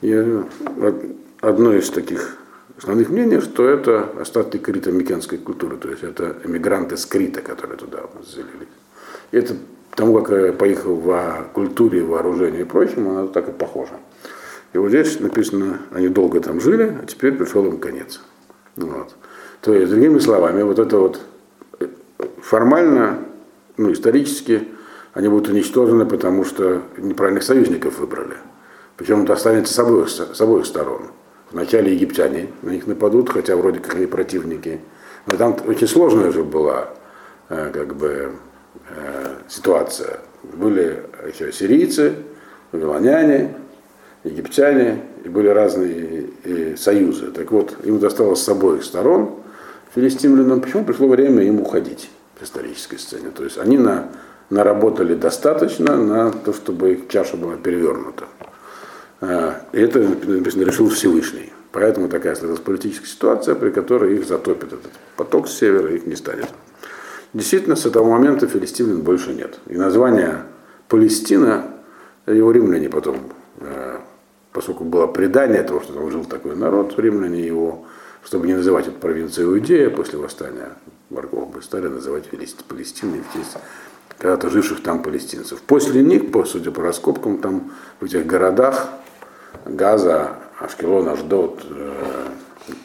И 0.00 0.12
одно 1.40 1.74
из 1.74 1.90
таких 1.90 2.36
основных 2.76 3.10
мнений, 3.10 3.40
что 3.40 3.68
это 3.68 4.08
остатки 4.20 4.56
крито-микенской 4.56 5.38
культуры, 5.38 5.76
то 5.76 5.88
есть 5.88 6.02
это 6.02 6.36
эмигранты 6.44 6.96
с 6.96 7.06
Крита, 7.06 7.40
которые 7.40 7.76
туда 7.76 8.00
заселились. 8.20 8.68
И 9.30 9.36
это 9.36 9.56
тому, 9.94 10.20
как 10.20 10.46
я 10.46 10.52
поехал 10.52 10.96
в 10.96 11.50
культуре, 11.52 12.02
вооружении 12.02 12.62
и 12.62 12.64
прочем, 12.64 13.08
оно 13.08 13.26
так 13.28 13.48
и 13.48 13.52
похоже. 13.52 13.92
И 14.72 14.78
вот 14.78 14.88
здесь 14.88 15.20
написано, 15.20 15.80
они 15.92 16.08
долго 16.08 16.40
там 16.40 16.60
жили, 16.60 16.96
а 17.02 17.06
теперь 17.06 17.32
пришел 17.32 17.66
им 17.66 17.78
конец. 17.78 18.20
Вот. 18.76 19.14
То 19.62 19.72
есть, 19.72 19.90
другими 19.90 20.18
словами, 20.18 20.62
вот 20.62 20.80
это 20.80 20.98
вот 20.98 21.20
э, 21.78 21.86
формально, 22.42 23.20
ну, 23.76 23.92
исторически, 23.92 24.66
они 25.14 25.28
будут 25.28 25.48
уничтожены, 25.48 26.04
потому 26.04 26.44
что 26.44 26.82
неправильных 26.98 27.44
союзников 27.44 28.00
выбрали. 28.00 28.34
Причем 28.96 29.22
это 29.22 29.34
останется 29.34 29.72
с 29.72 29.78
обоих, 29.78 30.08
с 30.08 30.40
обоих 30.40 30.66
сторон. 30.66 31.02
Вначале 31.52 31.94
египтяне 31.94 32.48
на 32.62 32.70
них 32.70 32.88
нападут, 32.88 33.30
хотя 33.30 33.54
вроде 33.54 33.78
как 33.78 33.94
они 33.94 34.06
противники. 34.06 34.80
Но 35.26 35.36
там 35.36 35.56
очень 35.68 35.86
сложная 35.86 36.32
же 36.32 36.42
была 36.42 36.88
э, 37.48 37.70
как 37.72 37.94
бы, 37.94 38.32
э, 38.90 39.34
ситуация. 39.48 40.18
Были 40.42 41.04
еще 41.24 41.52
сирийцы, 41.52 42.14
вавилоняне, 42.72 43.54
египтяне, 44.24 45.04
и 45.24 45.28
были 45.28 45.46
разные 45.46 46.76
союзы. 46.76 47.30
Так 47.30 47.52
вот, 47.52 47.76
им 47.84 48.00
досталось 48.00 48.42
с 48.42 48.48
обоих 48.48 48.82
сторон 48.82 49.41
филистимлянам, 49.94 50.60
почему 50.60 50.84
пришло 50.84 51.08
время 51.08 51.42
им 51.42 51.60
уходить 51.60 52.10
в 52.38 52.44
исторической 52.44 52.98
сцене. 52.98 53.30
То 53.30 53.44
есть 53.44 53.58
они 53.58 53.78
на, 53.78 54.08
наработали 54.50 55.14
достаточно 55.14 55.96
на 55.96 56.30
то, 56.30 56.52
чтобы 56.52 56.92
их 56.92 57.08
чаша 57.08 57.36
была 57.36 57.56
перевернута. 57.56 58.24
А, 59.20 59.60
и 59.72 59.80
это, 59.80 60.00
написано, 60.00 60.62
решил 60.62 60.88
Всевышний. 60.88 61.52
Поэтому 61.72 62.08
такая 62.08 62.34
сложилась 62.34 62.60
политическая 62.60 63.06
ситуация, 63.06 63.54
при 63.54 63.70
которой 63.70 64.16
их 64.16 64.26
затопит 64.26 64.74
этот 64.74 64.92
поток 65.16 65.48
с 65.48 65.56
севера, 65.56 65.94
их 65.94 66.06
не 66.06 66.16
станет. 66.16 66.48
Действительно, 67.32 67.76
с 67.76 67.86
этого 67.86 68.10
момента 68.10 68.46
филистимлян 68.46 69.00
больше 69.00 69.32
нет. 69.32 69.58
И 69.66 69.76
название 69.76 70.42
Палестина, 70.88 71.64
его 72.26 72.52
римляне 72.52 72.90
потом, 72.90 73.16
а, 73.60 74.00
поскольку 74.52 74.84
было 74.84 75.06
предание 75.06 75.62
того, 75.62 75.80
что 75.80 75.94
там 75.94 76.10
жил 76.10 76.24
такой 76.26 76.56
народ, 76.56 76.98
римляне 76.98 77.40
его 77.40 77.86
чтобы 78.24 78.46
не 78.46 78.54
называть 78.54 78.88
эту 78.88 78.98
провинцию 78.98 79.46
Иудея 79.46 79.90
после 79.90 80.18
восстания 80.18 80.70
врагов 81.10 81.52
бы 81.52 81.62
стали 81.62 81.88
называть 81.88 82.24
Палестиной 82.68 83.22
в 83.22 83.32
честь 83.32 83.56
когда-то 84.22 84.50
живших 84.50 84.84
там 84.84 85.02
палестинцев. 85.02 85.60
После 85.62 86.00
них, 86.00 86.30
по, 86.30 86.44
судя 86.44 86.70
по 86.70 86.80
раскопкам, 86.80 87.38
там 87.38 87.72
в 87.98 88.04
этих 88.04 88.24
городах 88.24 88.88
Газа, 89.64 90.36
Ашкелон, 90.60 91.08
Аждот, 91.08 91.66
э, 91.68 92.28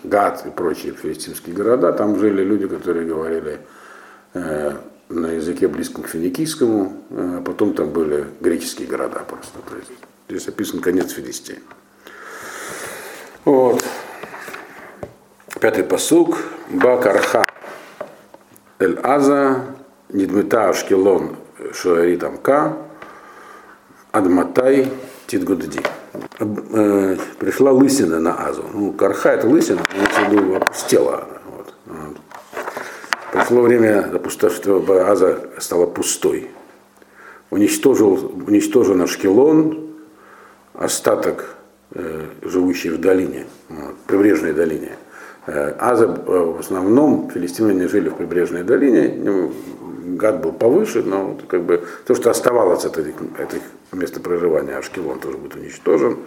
Гад 0.03 0.43
и 0.47 0.49
прочие 0.49 0.93
филистимские 0.93 1.55
города, 1.55 1.93
там 1.93 2.17
жили 2.17 2.43
люди, 2.43 2.67
которые 2.67 3.05
говорили 3.05 3.59
э, 4.33 4.73
на 5.09 5.27
языке 5.27 5.67
близком 5.67 6.03
к 6.03 6.07
финикийскому, 6.07 7.03
э, 7.11 7.41
потом 7.45 7.75
там 7.75 7.91
были 7.91 8.25
греческие 8.41 8.87
города 8.87 9.19
просто. 9.19 9.59
То 9.69 9.75
есть 9.75 9.91
здесь 10.27 10.47
описан 10.47 10.79
конец 10.79 11.11
Филистии. 11.11 11.59
Вот. 13.45 13.83
Пятый 15.59 15.83
посук. 15.83 16.37
Бакарха 16.69 17.43
Эль 18.79 18.99
Аза, 19.01 19.63
Нидмета 20.09 20.69
Ашкелон 20.69 21.35
Шуари 21.73 22.15
Тамка, 22.17 22.77
Адматай 24.11 24.91
Титгудди. 25.25 25.81
Э, 26.39 27.17
пришла 27.39 27.71
лысина 27.71 28.19
на 28.19 28.35
Азу. 28.47 28.65
Ну, 28.71 28.93
карха 28.93 29.29
это 29.29 29.47
лысина, 29.47 29.81
имеется 29.95 30.21
в 30.21 30.31
виду 30.31 30.55
опустела. 30.55 31.27
Вот. 31.45 31.73
Пришло 33.31 33.61
время, 33.61 34.11
чтобы 34.49 35.01
Аза 35.01 35.39
стала 35.57 35.87
пустой. 35.87 36.51
Уничтожил, 37.49 38.31
уничтожен 38.45 39.01
Ашкелон, 39.01 39.89
остаток, 40.73 41.55
э, 41.95 42.25
живущий 42.43 42.89
в 42.89 42.99
долине, 42.99 43.47
вот, 43.69 43.95
прибрежной 44.05 44.53
долине. 44.53 44.97
Э, 45.47 45.73
Аза 45.79 46.05
э, 46.05 46.53
в 46.55 46.59
основном 46.59 47.29
филистимляне 47.29 47.87
жили 47.87 48.09
в 48.09 48.15
прибрежной 48.15 48.63
долине, 48.63 49.13
ну, 49.17 49.53
гад 50.17 50.41
был 50.41 50.51
повыше, 50.51 51.03
но 51.03 51.37
как 51.47 51.63
бы 51.63 51.85
то, 52.05 52.15
что 52.15 52.29
оставалось 52.29 52.83
от 52.83 52.97
этих, 52.97 53.15
этих 53.39 53.61
места 53.93 54.19
проживания, 54.19 54.75
Ашкелон 54.75 55.19
тоже 55.19 55.37
будет 55.37 55.55
уничтожен. 55.55 56.17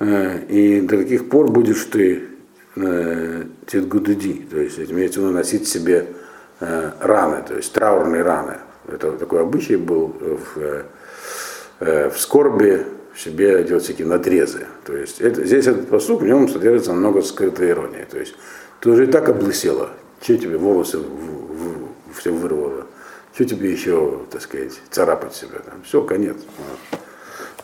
Э, 0.00 0.40
и 0.48 0.80
до 0.80 0.98
каких 0.98 1.28
пор 1.28 1.50
будешь 1.50 1.84
ты 1.84 2.28
титгудуди, 3.66 4.46
то 4.50 4.58
есть 4.58 4.78
имеется 4.78 5.20
в 5.20 5.22
виду 5.22 5.32
носить 5.32 5.66
себе 5.66 6.08
раны, 6.60 7.42
то 7.48 7.54
есть 7.54 7.72
траурные 7.72 8.20
раны. 8.22 8.58
Это 8.86 9.12
такой 9.12 9.40
обычай 9.40 9.76
был 9.76 10.14
в, 10.20 10.84
в 11.80 12.18
скорби 12.18 12.84
себе 13.16 13.64
делать 13.64 13.84
всякие 13.84 14.06
надрезы. 14.06 14.66
То 14.84 14.96
есть 14.96 15.20
это, 15.20 15.44
здесь 15.44 15.66
этот 15.66 15.88
посук, 15.88 16.22
в 16.22 16.26
нем 16.26 16.48
содержится 16.48 16.92
много 16.92 17.22
скрытой 17.22 17.70
иронии. 17.70 18.06
То 18.10 18.18
есть 18.18 18.34
ты 18.80 18.90
уже 18.90 19.04
и 19.04 19.06
так 19.06 19.28
облысела, 19.28 19.90
что 20.20 20.36
тебе 20.36 20.58
волосы 20.58 20.98
в, 20.98 21.02
в, 21.02 21.88
все 22.18 22.30
вырвало, 22.30 22.86
что 23.34 23.44
тебе 23.44 23.72
еще, 23.72 24.20
так 24.30 24.42
сказать, 24.42 24.80
царапать 24.90 25.34
себя. 25.34 25.60
Там. 25.64 25.82
Все, 25.84 26.02
конец. 26.02 26.36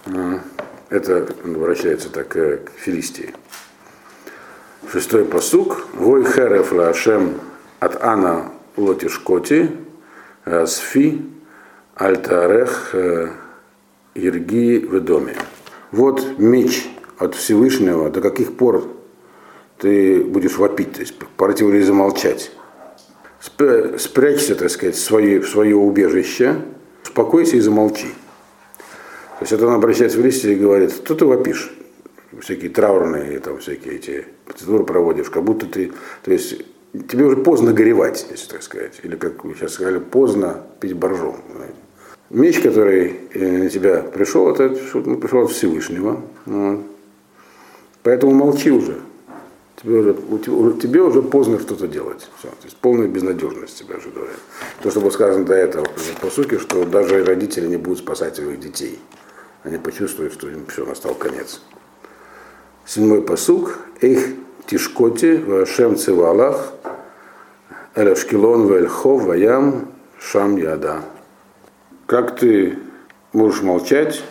Вот. 0.07 0.41
Это 0.89 1.27
обращается 1.45 2.11
так 2.11 2.37
э, 2.37 2.59
к 2.59 2.71
Филистии. 2.79 3.35
Шестой 4.91 5.25
посук. 5.25 5.87
Вой 5.95 6.25
хереф 6.25 6.73
лашем 6.73 7.41
от 7.81 8.03
ана 8.03 8.53
лотишкоти 8.77 9.71
э, 10.45 10.67
сфи 10.67 11.23
альтарех 11.95 12.95
Ирги 14.15 14.79
в 14.79 15.01
доме. 15.01 15.37
Вот 15.91 16.39
меч 16.39 16.89
от 17.19 17.35
Всевышнего, 17.35 18.11
до 18.11 18.21
каких 18.21 18.57
пор 18.57 18.89
ты 19.79 20.23
будешь 20.23 20.59
вопить, 20.59 20.93
то 20.93 21.01
есть 21.01 21.15
пора 21.37 21.53
тебе 21.55 21.83
замолчать. 21.83 22.53
спрячься, 23.41 24.55
так 24.55 24.71
сказать, 24.71 24.95
в 24.95 25.01
свое, 25.01 25.41
в 25.41 25.49
свое 25.49 25.77
убежище, 25.77 26.57
успокойся 27.03 27.57
и 27.57 27.61
замолчи. 27.61 28.09
То 29.39 29.45
есть 29.45 29.53
это 29.53 29.67
он 29.67 29.75
обращается 29.75 30.19
в 30.19 30.25
листе 30.25 30.53
и 30.53 30.57
говорит, 30.57 30.93
что 30.93 31.15
ты 31.15 31.25
вопишь? 31.25 31.75
Всякие 32.41 32.71
траурные, 32.71 33.39
там, 33.41 33.59
всякие 33.59 33.97
эти 33.97 34.27
процедуры 34.47 34.85
проводишь, 34.85 35.31
как 35.31 35.43
будто 35.43 35.67
ты, 35.67 35.93
то 36.23 36.33
есть 36.33 36.63
тебе 36.93 37.25
уже 37.25 37.37
поздно 37.37 37.73
горевать, 37.73 38.27
если 38.31 38.49
так 38.49 38.63
сказать. 38.63 39.01
Или, 39.03 39.17
как 39.17 39.45
вы 39.45 39.55
сейчас 39.55 39.75
сказали, 39.75 39.99
поздно 39.99 40.63
пить 40.81 40.95
боржом. 40.95 41.37
Меч, 42.33 42.61
который 42.61 43.21
э, 43.35 43.59
на 43.65 43.69
тебя 43.69 43.99
пришел, 43.99 44.51
это 44.51 44.71
пришел 44.71 45.45
от 45.45 45.51
Всевышнего. 45.51 46.23
Вот. 46.47 46.81
Поэтому 48.03 48.33
молчи 48.33 48.71
уже. 48.71 48.97
Тебе 49.77 49.99
уже, 49.99 50.81
тебе 50.81 51.03
уже 51.03 51.21
поздно 51.21 51.61
что-то 51.61 51.87
делать. 51.87 52.27
Все. 52.39 52.49
То 52.49 52.65
есть 52.65 52.77
полная 52.79 53.07
безнадежность 53.07 53.79
тебя 53.79 53.97
ожидает. 53.97 54.31
То, 54.83 54.91
что 54.91 55.01
было 55.01 55.11
сказано 55.11 55.45
до 55.45 55.53
этого, 55.53 55.85
по 56.23 56.31
сути, 56.31 56.57
что 56.57 56.87
даже 56.87 57.23
родители 57.23 57.67
не 57.67 57.77
будут 57.77 57.99
спасать 57.99 58.37
своих 58.37 58.59
детей. 58.61 58.99
Они 59.63 59.77
почувствуют, 59.77 60.33
что 60.33 60.49
им 60.49 60.65
все, 60.69 60.87
настал 60.87 61.15
конец. 61.15 61.61
Седьмой 62.87 63.21
посук. 63.21 63.79
Их 64.01 64.29
тишкоти 64.67 65.37
вашем 65.37 65.97
цивалах 65.97 66.73
элашкилон 67.95 68.73
вельхов 68.73 69.25
ваям 69.25 69.89
шам 70.19 70.57
яда. 70.57 71.03
Как 72.13 72.37
ты 72.37 72.79
можешь 73.33 73.63
молчать, 73.63 74.23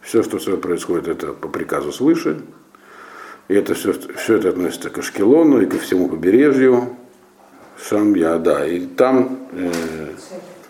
все, 0.00 0.22
что 0.22 0.38
происходит, 0.56 1.08
это 1.08 1.34
по 1.34 1.48
приказу 1.48 1.92
свыше, 1.92 2.40
и 3.48 3.54
это 3.54 3.74
все, 3.74 3.92
все 4.16 4.36
это 4.36 4.48
относится 4.48 4.88
к 4.88 4.96
Ашкелону 4.96 5.60
и 5.60 5.66
ко 5.66 5.76
всему 5.76 6.08
побережью. 6.08 6.96
Сам 7.78 8.14
я, 8.14 8.38
да. 8.38 8.66
И 8.66 8.86
там, 8.86 9.40
э, 9.52 9.70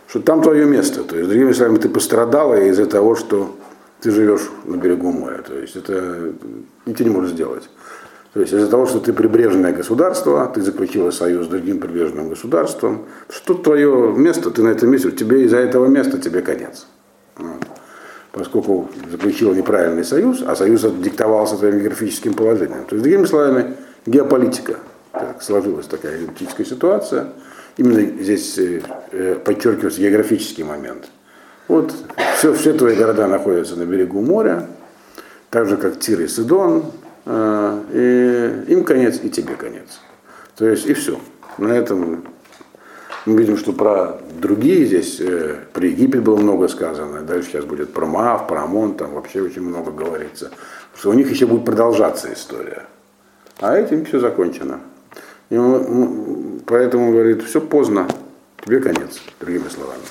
что 0.08 0.18
там 0.18 0.42
твое 0.42 0.66
место. 0.66 1.04
То 1.04 1.16
есть, 1.16 1.28
другими 1.28 1.52
словами, 1.52 1.78
ты 1.78 1.88
пострадала 1.88 2.56
из-за 2.56 2.86
того, 2.86 3.14
что 3.14 3.56
ты 4.00 4.10
живешь 4.10 4.50
на 4.64 4.78
берегу 4.78 5.12
моря. 5.12 5.42
То 5.46 5.56
есть 5.56 5.76
это 5.76 6.32
ничего 6.86 7.08
не 7.08 7.14
можешь 7.14 7.34
сделать. 7.34 7.70
То 8.34 8.40
есть 8.40 8.52
из-за 8.52 8.68
того, 8.68 8.86
что 8.86 9.00
ты 9.00 9.12
прибрежное 9.12 9.72
государство, 9.72 10.50
ты 10.54 10.62
заключила 10.62 11.10
союз 11.10 11.46
с 11.46 11.48
другим 11.48 11.80
прибрежным 11.80 12.28
государством, 12.28 13.06
что 13.30 13.54
твое 13.54 14.12
место, 14.16 14.50
ты 14.50 14.62
на 14.62 14.68
этом 14.68 14.90
месте, 14.90 15.10
тебе 15.10 15.44
из-за 15.44 15.58
этого 15.58 15.86
места 15.86 16.18
тебе 16.18 16.42
конец. 16.42 16.86
Вот 17.36 17.64
поскольку 18.38 18.88
заключил 19.10 19.52
неправильный 19.54 20.04
союз, 20.04 20.42
а 20.46 20.54
союз 20.54 20.82
диктовался 20.82 21.56
твоим 21.56 21.78
географическим 21.78 22.34
положением. 22.34 22.84
То 22.84 22.94
есть, 22.94 23.02
другими 23.02 23.24
словами, 23.24 23.76
геополитика. 24.06 24.76
Так 25.12 25.42
сложилась 25.42 25.86
такая 25.86 26.18
геополитическая 26.18 26.66
ситуация. 26.66 27.26
Именно 27.76 28.22
здесь 28.22 28.58
э, 28.58 28.82
э, 29.12 29.34
подчеркивается 29.44 30.00
географический 30.00 30.64
момент. 30.64 31.08
Вот 31.66 31.92
все, 32.36 32.52
все 32.54 32.72
твои 32.72 32.94
города 32.94 33.26
находятся 33.26 33.76
на 33.76 33.84
берегу 33.84 34.20
моря, 34.20 34.66
так 35.50 35.66
же 35.66 35.76
как 35.76 35.98
Тир 35.98 36.20
и 36.20 36.28
Сидон, 36.28 36.84
и 37.28 38.64
им 38.68 38.84
конец, 38.84 39.20
и 39.22 39.28
тебе 39.28 39.54
конец. 39.54 40.00
То 40.56 40.66
есть 40.66 40.86
и 40.86 40.94
все. 40.94 41.20
На 41.58 41.72
этом 41.72 42.24
мы 43.26 43.36
видим, 43.36 43.58
что 43.58 43.72
про 43.72 44.18
другие 44.40 44.86
здесь, 44.86 45.20
э, 45.20 45.56
про 45.72 45.86
Египет 45.86 46.22
было 46.22 46.36
много 46.36 46.68
сказано, 46.68 47.22
дальше 47.22 47.50
сейчас 47.50 47.64
будет 47.64 47.92
про 47.92 48.06
Маав, 48.06 48.46
про 48.46 48.62
Амон, 48.62 48.94
там 48.94 49.12
вообще 49.14 49.42
очень 49.42 49.62
много 49.62 49.90
говорится, 49.90 50.50
что 50.96 51.10
у 51.10 51.12
них 51.12 51.30
еще 51.30 51.46
будет 51.46 51.64
продолжаться 51.64 52.32
история. 52.32 52.86
А 53.60 53.76
этим 53.76 54.04
все 54.04 54.20
закончено. 54.20 54.80
И 55.50 55.56
он, 55.56 56.60
поэтому 56.64 57.12
говорит, 57.12 57.42
все 57.42 57.60
поздно, 57.60 58.08
тебе 58.64 58.80
конец, 58.80 59.20
другими 59.40 59.68
словами. 59.68 60.02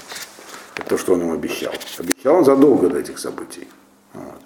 Это 0.75 0.89
то, 0.89 0.97
что 0.97 1.13
он 1.13 1.21
им 1.21 1.31
обещал. 1.31 1.73
Обещал 1.97 2.35
он 2.35 2.45
задолго 2.45 2.89
до 2.89 2.99
этих 2.99 3.19
событий. 3.19 3.67
Вот. 4.13 4.41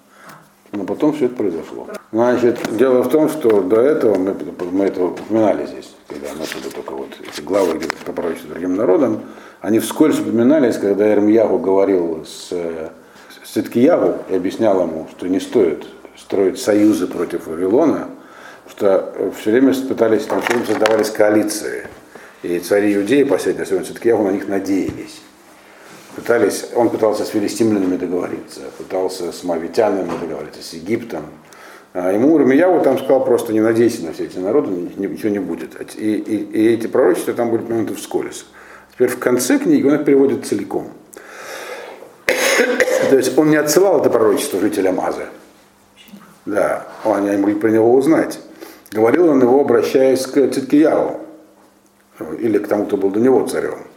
Но 0.72 0.84
потом 0.84 1.12
все 1.12 1.26
это 1.26 1.36
произошло. 1.36 1.86
Значит, 2.12 2.58
дело 2.76 3.02
в 3.02 3.10
том, 3.10 3.28
что 3.28 3.60
до 3.60 3.80
этого, 3.80 4.16
мы, 4.16 4.34
мы 4.70 4.86
это 4.86 5.04
упоминали 5.04 5.66
здесь, 5.66 5.94
когда 6.08 6.28
начали 6.38 6.70
только 6.70 6.92
вот 6.92 7.10
эти 7.20 7.42
главы, 7.42 7.78
где 7.78 7.88
по 8.06 8.12
пророчеству 8.12 8.50
другим 8.50 8.74
народам, 8.76 9.20
они 9.60 9.80
вскользь 9.80 10.18
упоминались, 10.18 10.78
когда 10.78 11.12
Эрмияху 11.12 11.58
говорил 11.58 12.24
с, 12.24 12.48
с 12.48 13.50
Циткиягу 13.52 14.16
и 14.30 14.34
объяснял 14.34 14.80
ему, 14.80 15.08
что 15.10 15.28
не 15.28 15.40
стоит 15.40 15.86
строить 16.16 16.58
союзы 16.58 17.06
против 17.06 17.46
Вавилона, 17.46 18.08
что 18.66 19.14
все 19.38 19.50
время 19.50 19.74
пытались, 19.74 20.24
там 20.24 20.40
все 20.40 20.54
время 20.54 20.66
создавались 20.66 21.10
коалиции. 21.10 21.86
И 22.42 22.58
цари 22.58 22.96
Иудеи, 22.96 23.24
последние, 23.24 23.64
особенно 23.64 23.84
Циткиягу, 23.84 24.24
на 24.24 24.30
них 24.30 24.48
надеялись 24.48 25.20
пытались, 26.14 26.66
он 26.74 26.90
пытался 26.90 27.24
с 27.24 27.28
филистимлянами 27.28 27.96
договориться, 27.96 28.60
пытался 28.78 29.32
с 29.32 29.44
мавитянами 29.44 30.10
договориться, 30.20 30.62
с 30.62 30.72
Египтом. 30.72 31.24
А 31.94 32.12
ему 32.12 32.38
Рамияву 32.38 32.82
там 32.82 32.98
сказал 32.98 33.24
просто 33.24 33.52
не 33.52 33.60
надейся 33.60 34.02
на 34.04 34.12
все 34.12 34.24
эти 34.24 34.38
народы, 34.38 34.70
ничего 34.70 35.28
не 35.28 35.40
будет. 35.40 35.74
И, 35.96 36.14
и, 36.14 36.36
и 36.36 36.74
эти 36.74 36.86
пророчества 36.86 37.34
там 37.34 37.50
были 37.50 37.62
моменты 37.62 37.94
вскользь. 37.94 38.46
Теперь 38.92 39.08
в 39.08 39.18
конце 39.18 39.58
книги 39.58 39.86
он 39.86 39.96
их 39.96 40.04
переводит 40.04 40.46
целиком. 40.46 40.88
То 42.26 43.16
есть 43.16 43.36
он 43.36 43.50
не 43.50 43.56
отсылал 43.56 44.00
это 44.00 44.08
пророчество 44.08 44.60
жителям 44.60 45.00
Азы. 45.00 45.26
Да, 46.46 46.86
они 47.04 47.36
могли 47.36 47.54
про 47.54 47.70
него 47.70 47.94
узнать. 47.94 48.40
Говорил 48.90 49.28
он 49.28 49.40
его, 49.40 49.60
обращаясь 49.60 50.26
к 50.26 50.34
Циткияву, 50.50 51.20
или 52.38 52.58
к 52.58 52.68
тому, 52.68 52.86
кто 52.86 52.96
был 52.96 53.10
до 53.10 53.20
него 53.20 53.46
царем 53.46 53.91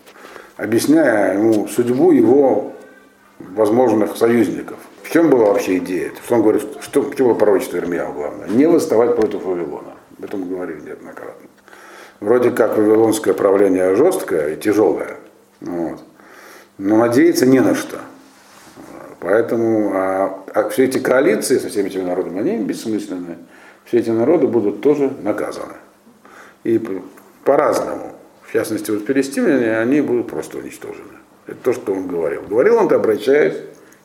объясняя 0.57 1.37
ему 1.37 1.67
судьбу 1.67 2.11
его 2.11 2.73
возможных 3.39 4.15
союзников. 4.17 4.77
В 5.03 5.11
чем 5.11 5.29
была 5.29 5.45
вообще 5.45 5.77
идея? 5.77 6.11
Что 6.23 6.35
он 6.35 6.41
говорит, 6.41 6.63
что, 6.81 7.01
в 7.01 7.15
чем 7.15 7.27
было 7.27 7.35
пророчество 7.35 7.77
Ирмияу 7.77 8.13
главное? 8.13 8.47
Не 8.47 8.65
восставать 8.65 9.15
против 9.15 9.43
Вавилона. 9.43 9.93
Об 10.17 10.23
этом 10.23 10.41
мы 10.41 10.47
говорили 10.47 10.81
неоднократно. 10.81 11.47
Вроде 12.21 12.51
как 12.51 12.77
вавилонское 12.77 13.33
правление 13.33 13.95
жесткое 13.95 14.53
и 14.53 14.59
тяжелое. 14.59 15.17
Вот. 15.59 16.01
Но 16.77 16.97
надеяться 16.97 17.45
не 17.45 17.59
на 17.59 17.75
что. 17.75 17.97
Поэтому 19.19 19.91
а, 19.93 20.43
а 20.53 20.69
все 20.69 20.85
эти 20.85 20.97
коалиции 20.97 21.57
со 21.57 21.69
всеми 21.69 21.87
этими 21.87 22.03
народами, 22.03 22.39
они 22.39 22.63
бессмысленны. 22.63 23.37
Все 23.83 23.99
эти 23.99 24.09
народы 24.09 24.47
будут 24.47 24.81
тоже 24.81 25.11
наказаны. 25.21 25.73
И 26.63 26.81
по-разному 27.43 28.14
частности, 28.55 28.91
вот 28.91 29.05
филистимляне, 29.05 29.77
они 29.77 30.01
будут 30.01 30.27
просто 30.27 30.57
уничтожены. 30.57 31.19
Это 31.45 31.57
то, 31.57 31.73
что 31.73 31.93
он 31.93 32.07
говорил. 32.07 32.43
Говорил 32.43 32.77
он, 32.77 32.91
обращаясь 32.91 33.55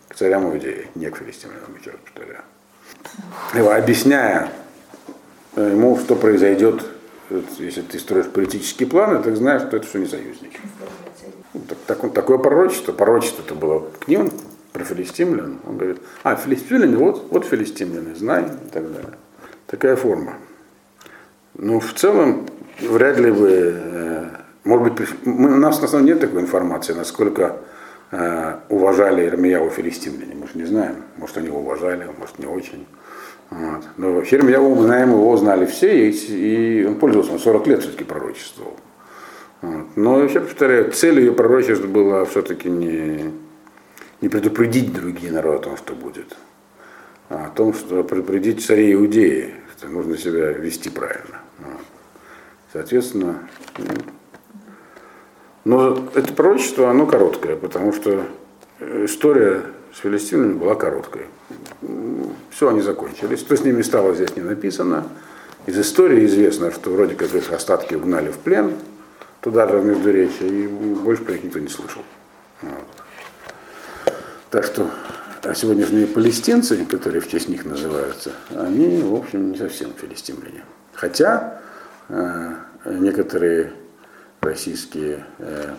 к 0.09 0.17
царям 0.17 0.51
Иудеи, 0.51 0.89
не 0.95 1.09
к 1.11 1.17
филистимлянам, 1.17 1.77
еще 1.81 1.91
раз 1.91 2.01
повторяю. 2.05 2.43
Его 3.55 3.71
объясняя 3.71 4.51
ему, 5.57 5.97
что 5.99 6.17
произойдет, 6.17 6.85
если 7.59 7.83
ты 7.83 7.99
строишь 7.99 8.27
политические 8.27 8.89
планы, 8.89 9.23
ты 9.23 9.35
знаешь, 9.37 9.63
что 9.63 9.77
это 9.77 9.87
все 9.87 9.99
не 9.99 10.07
союзники. 10.07 10.59
Ну, 11.55 11.63
так, 11.69 11.79
так, 11.87 12.13
такое 12.13 12.39
пророчество, 12.39 12.93
пророчество 12.93 13.43
это 13.43 13.55
было 13.55 13.89
к 14.01 14.09
ним, 14.09 14.31
про 14.73 14.85
филистимлян. 14.85 15.61
Он 15.67 15.77
говорит, 15.77 16.01
а, 16.23 16.37
филистимляне, 16.37 16.97
вот, 16.97 17.29
вот 17.31 17.45
филистимляне, 17.45 18.15
знай 18.15 18.45
и 18.45 18.69
так 18.71 18.93
далее. 18.93 19.19
Такая 19.67 19.97
форма. 19.97 20.35
Ну, 21.55 21.81
в 21.81 21.93
целом, 21.95 22.47
вряд 22.83 23.19
ли 23.19 23.31
бы, 23.31 23.75
э, 23.75 24.25
может 24.65 24.93
быть, 24.93 25.09
у 25.25 25.31
нас 25.31 25.81
на 25.81 25.89
самом 25.89 26.07
деле 26.07 26.19
нет 26.19 26.29
такой 26.29 26.43
информации, 26.43 26.93
насколько 26.93 27.57
э, 28.11 28.55
уважали 28.69 29.27
Ирмияу 29.27 29.71
филистимляне. 29.71 30.35
Мы 30.35 30.47
же 30.47 30.53
не 30.55 30.65
знаем. 30.65 30.97
Может, 31.17 31.39
они 31.39 31.47
его 31.47 31.61
уважали, 31.61 32.07
может, 32.19 32.39
не 32.39 32.47
очень. 32.47 32.87
Вот. 33.51 33.83
Но 33.97 34.13
вообще 34.13 34.37
Ирмияу, 34.37 34.75
мы 34.75 34.83
знаем, 34.85 35.11
его 35.11 35.37
знали 35.37 35.67
все, 35.67 36.11
и, 36.11 36.85
он 36.87 36.97
пользовался, 36.97 37.33
он 37.33 37.39
40 37.39 37.67
лет 37.67 37.81
все-таки 37.81 38.05
пророчествовал. 38.05 38.77
Вот. 39.63 39.87
Но, 39.97 40.23
еще 40.23 40.41
повторяю, 40.41 40.93
цель 40.93 41.21
ее 41.21 41.33
пророчества 41.33 41.87
была 41.87 42.25
все-таки 42.25 42.71
не, 42.71 43.33
не 44.21 44.29
предупредить 44.29 44.93
другие 44.93 45.33
народы 45.33 45.57
о 45.57 45.63
том, 45.63 45.77
что 45.77 45.95
будет, 45.95 46.37
а 47.29 47.47
о 47.47 47.51
том, 47.51 47.75
что 47.75 48.05
предупредить 48.05 48.65
царей 48.65 48.95
Иудеи, 48.95 49.55
что 49.77 49.89
нужно 49.89 50.17
себя 50.17 50.53
вести 50.53 50.89
правильно. 50.89 51.41
Вот. 51.59 51.81
Соответственно, 52.73 53.49
но 55.65 56.09
это 56.15 56.33
пророчество, 56.33 56.89
оно 56.89 57.07
короткое, 57.07 57.57
потому 57.57 57.93
что 57.93 58.25
история 58.81 59.63
с 59.93 59.99
филистимлями 59.99 60.55
была 60.55 60.77
короткой. 60.77 61.27
Все, 62.51 62.69
они 62.69 62.81
закончились. 62.81 63.41
Что 63.41 63.57
с 63.57 63.65
ними 63.65 63.83
стало, 63.83 64.15
здесь 64.15 64.37
не 64.37 64.43
написано. 64.43 65.09
Из 65.67 65.79
истории 65.79 66.25
известно, 66.27 66.71
что 66.71 66.91
вроде 66.91 67.17
как 67.17 67.35
их 67.35 67.53
остатки 67.53 67.95
угнали 67.95 68.31
в 68.31 68.39
плен, 68.39 68.73
туда 69.41 69.69
же 69.69 69.79
в 69.79 69.85
Междуречье, 69.85 70.49
и 70.49 70.67
больше 70.69 71.25
про 71.25 71.33
них 71.33 71.45
никто 71.45 71.59
не 71.59 71.69
слышал. 71.69 72.03
Вот. 72.63 72.73
Так 74.51 74.65
что 74.65 74.91
а 75.43 75.55
сегодняшние 75.55 76.07
палестинцы, 76.07 76.85
которые 76.85 77.21
в 77.21 77.29
честь 77.29 77.49
них 77.49 77.65
называются, 77.65 78.33
они, 78.55 79.03
в 79.03 79.15
общем, 79.15 79.53
не 79.53 79.59
совсем 79.59 79.93
филистимляне. 79.99 80.63
Хотя 80.95 81.61
Э, 81.61 81.70
некоторые 82.85 83.73
российские 84.41 85.25
э, 85.39 85.75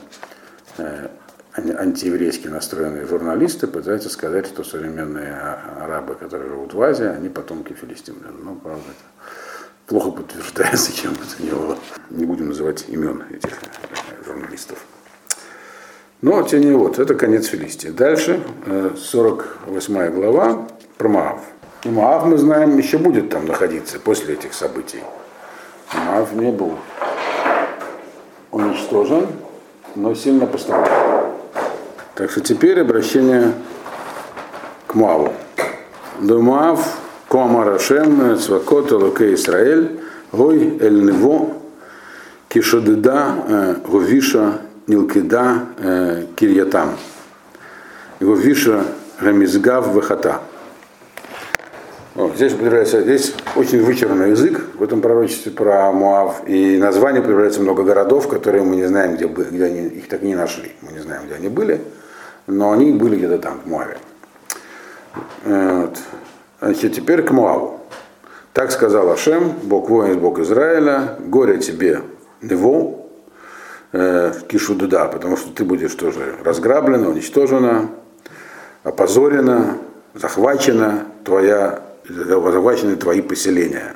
э, 0.78 1.08
антиеврейски 1.56 2.48
настроенные 2.48 3.06
журналисты 3.06 3.68
пытаются 3.68 4.10
сказать, 4.10 4.48
что 4.48 4.64
современные 4.64 5.34
арабы, 5.34 6.16
которые 6.16 6.50
живут 6.50 6.74
в 6.74 6.82
Азии, 6.82 7.06
они 7.06 7.30
потомки 7.30 7.74
филистимлян. 7.74 8.36
Но, 8.44 8.56
правда, 8.56 8.84
это 8.88 9.88
плохо 9.88 10.12
подтверждается 10.12 10.94
чем 10.96 11.14
бы 11.14 11.20
то 11.20 11.44
ни 11.44 11.50
было. 11.50 11.78
Не 12.10 12.26
будем 12.26 12.50
называть 12.50 12.86
имен 12.88 13.24
этих 13.30 13.58
журналистов. 14.26 14.86
Но, 16.22 16.44
тем 16.44 16.60
не 16.60 16.68
менее, 16.68 16.84
вот, 16.84 17.00
это 17.00 17.16
конец 17.16 17.48
Филистии. 17.48 17.88
Дальше, 17.88 18.44
48 18.96 20.12
глава 20.12 20.68
про 21.00 21.10
Маав. 21.10 21.42
И 21.84 21.90
Маав, 21.90 22.28
мы 22.28 22.38
знаем, 22.38 22.78
еще 22.78 23.00
будет 23.00 23.32
там 23.32 23.48
находиться 23.48 24.00
после 24.00 24.36
этих 24.36 24.54
событий. 24.54 25.00
Маав 25.94 26.34
не 26.34 26.52
был 26.52 26.78
уничтожен, 28.52 29.28
но 29.96 30.16
сильно 30.16 30.46
пострадал. 30.46 31.38
Так 32.16 32.32
что 32.32 32.42
теперь 32.42 32.80
обращение 32.80 33.54
к 34.88 34.96
Маву. 34.96 35.34
Думав, 36.20 37.00
Кома 37.28 37.64
Рашем, 37.64 38.38
Цвакот, 38.38 38.92
Луке 38.92 39.34
Исраэль, 39.34 40.00
Гой 40.32 40.78
Эль 40.80 41.04
Нево, 41.04 41.54
Кишодеда, 42.48 43.36
э, 43.48 43.76
Говиша, 43.88 44.60
Нилкида, 44.88 45.66
э, 45.78 46.26
Кирьятам. 46.36 46.98
Говиша, 48.20 48.86
Рамизгав, 49.20 49.88
Вахата. 49.94 50.42
Вот, 52.14 52.36
здесь 52.36 52.52
употребляется, 52.52 53.02
здесь 53.02 53.34
очень 53.56 53.82
вычурный 53.82 54.32
язык 54.32 54.62
в 54.76 54.84
этом 54.84 55.00
пророчестве 55.00 55.50
про 55.50 55.94
Муав, 55.94 56.46
и 56.46 56.78
название 56.78 57.22
употребляется 57.22 57.62
много 57.62 57.84
городов, 57.84 58.28
которые 58.28 58.64
мы 58.64 58.76
не 58.76 58.84
знаем, 58.84 59.16
где, 59.16 59.28
где 59.28 59.64
они, 59.64 59.88
их 59.88 60.10
так 60.10 60.22
не 60.22 60.36
нашли, 60.36 60.74
мы 60.82 60.92
не 60.92 61.00
знаем, 61.00 61.24
где 61.26 61.36
они 61.36 61.48
были, 61.48 61.82
но 62.48 62.74
они 62.74 62.92
были 62.92 63.16
где-то 63.16 63.38
там, 63.38 63.62
в 63.64 63.70
Муаве. 63.70 63.98
Вот. 65.46 65.98
Значит, 66.60 66.96
теперь 66.96 67.24
к 67.24 67.32
Муаву. 67.32 67.80
Так 68.52 68.72
сказал 68.72 69.10
Ашем, 69.10 69.54
Бог 69.64 69.90
воин, 69.90 70.20
Бог 70.20 70.40
Израиля, 70.40 71.16
горе 71.20 71.60
тебе, 71.60 72.02
Нево, 72.42 73.06
э, 73.94 74.34
Кишудуда, 74.50 75.06
потому 75.06 75.38
что 75.38 75.54
ты 75.54 75.64
будешь 75.64 75.96
тоже 75.96 76.36
разграблена, 76.44 77.08
уничтожена, 77.08 77.88
опозорена, 78.84 79.78
захвачена 80.14 81.06
твоя 81.24 81.82
захвачены 82.12 82.96
твои 82.96 83.22
поселения. 83.22 83.96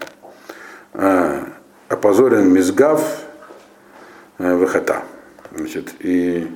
А, 0.94 1.48
опозорен 1.90 2.52
Мизгав 2.52 3.02
э, 4.38 4.56
Вахата. 4.56 5.04
Значит, 5.56 5.94
и, 6.00 6.52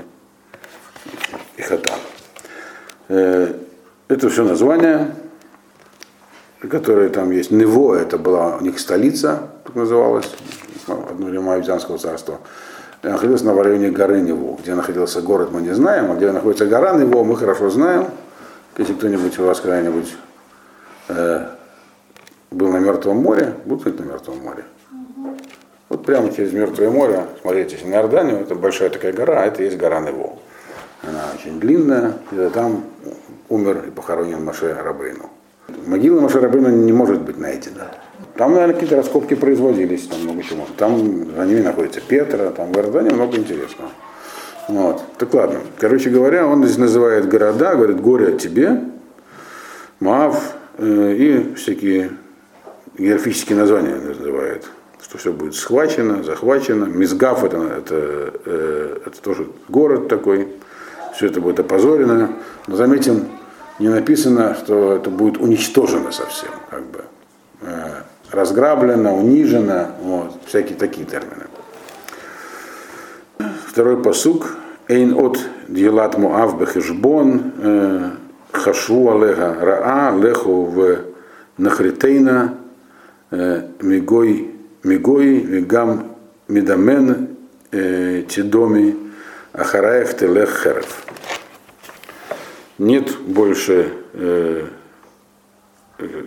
и 1.58 1.62
Хата. 1.62 1.94
Э, 3.08 3.54
это 4.08 4.30
все 4.30 4.44
названия, 4.44 5.16
которые 6.70 7.10
там 7.10 7.32
есть. 7.32 7.52
Нево, 7.52 7.96
это 7.96 8.18
была 8.18 8.58
у 8.58 8.62
них 8.62 8.80
столица, 8.80 9.50
так 9.66 9.76
называлась, 9.76 10.30
одно 10.88 11.28
время 11.28 11.54
Авдианского 11.54 11.98
царства. 11.98 12.40
Находилась 13.02 13.44
на 13.44 13.54
районе 13.54 13.92
горы 13.92 14.20
Нево. 14.20 14.58
Где 14.62 14.76
находился 14.76 15.22
город, 15.22 15.50
мы 15.54 15.62
не 15.62 15.74
знаем, 15.74 16.12
а 16.12 16.16
где 16.16 16.32
находится 16.32 16.66
гора 16.66 16.94
Нево, 16.98 17.24
мы 17.24 17.38
хорошо 17.38 17.70
знаем. 17.70 18.08
Если 18.78 18.94
кто-нибудь 18.94 19.38
у 19.40 19.46
вас 19.46 19.62
когда-нибудь 19.62 20.16
э, 21.10 21.49
Мертвом 22.90 23.18
море, 23.18 23.54
был 23.66 23.78
кто 23.78 23.90
на 23.92 24.08
Мертвом 24.08 24.40
море? 24.40 24.64
Вот 25.90 26.06
прямо 26.06 26.32
через 26.32 26.54
Мертвое 26.54 26.90
море, 26.90 27.26
смотрите, 27.42 27.78
на 27.86 27.94
Иорданию, 27.94 28.40
это 28.40 28.56
большая 28.56 28.90
такая 28.90 29.14
гора, 29.14 29.44
а 29.44 29.46
это 29.46 29.64
есть 29.64 29.78
гора 29.78 30.00
Нево. 30.00 30.38
Она 31.04 31.26
очень 31.36 31.60
длинная, 31.60 32.14
и 32.32 32.50
там 32.54 32.84
умер 33.48 33.86
и 33.88 33.92
похоронен 33.92 34.44
Маше 34.44 34.74
Рабейну. 34.74 35.30
Могила 35.86 36.20
Маше 36.20 36.40
Рабейну 36.40 36.70
не 36.70 36.92
может 36.92 37.22
быть 37.22 37.38
найдена. 37.38 37.92
Там, 38.36 38.54
наверное, 38.54 38.74
какие-то 38.74 38.96
раскопки 38.96 39.36
производились, 39.36 40.08
там 40.08 40.22
много 40.24 40.44
чего. 40.44 40.66
Там 40.78 41.36
за 41.36 41.46
ними 41.46 41.62
находится 41.62 42.02
Петра, 42.02 42.50
там 42.52 42.72
в 42.72 42.78
Иордании 42.78 43.14
много 43.14 43.38
интересного. 43.38 43.90
Вот. 44.68 45.02
Так 45.18 45.34
ладно. 45.34 45.60
Короче 45.78 46.10
говоря, 46.10 46.48
он 46.48 46.64
здесь 46.64 46.78
называет 46.78 47.28
города, 47.28 47.76
говорит, 47.76 48.02
горе 48.02 48.38
тебе, 48.38 48.82
Маав 50.00 50.54
э, 50.78 51.14
и 51.18 51.54
всякие 51.56 52.12
географические 53.00 53.58
названия 53.58 53.96
называет, 53.96 54.66
что 55.02 55.18
все 55.18 55.32
будет 55.32 55.56
схвачено, 55.56 56.22
захвачено. 56.24 56.86
Мизгав 56.86 57.44
это, 57.44 57.58
это, 57.58 58.34
э, 58.46 58.98
это 59.06 59.22
тоже 59.22 59.48
город 59.70 60.10
такой, 60.10 60.50
все 61.16 61.28
это 61.28 61.40
будет 61.40 61.60
опозорено. 61.60 62.34
Но 62.68 62.76
заметим, 62.76 63.28
не 63.80 63.88
написано, 63.88 64.56
что 64.56 64.94
это 64.94 65.10
будет 65.10 65.38
уничтожено 65.38 66.12
совсем, 66.12 66.52
как 66.70 66.84
бы 66.88 67.04
э, 67.62 68.02
разграблено, 68.32 69.16
унижено, 69.16 69.88
вот, 70.02 70.34
всякие 70.46 70.78
такие 70.78 71.08
термины. 71.08 71.46
Второй 73.66 74.02
посук. 74.02 74.58
Эйн 74.90 75.14
от 75.14 75.40
дьелат 75.68 76.18
муав 76.18 76.60
бехешбон 76.60 77.54
э, 77.60 78.10
хашу 78.52 79.12
алега 79.12 79.56
раа 79.62 80.18
леху 80.18 80.66
в 80.66 80.98
нахритейна 81.60 82.56
мигой 83.32 84.52
мигой 84.84 85.38
вигам 85.38 86.16
мидамен 86.48 87.36
э, 87.72 88.24
тидоми 88.28 88.96
ахараев 89.54 90.18
телех 90.18 90.64
херев. 90.64 91.06
Нет 92.78 93.18
больше 93.20 93.92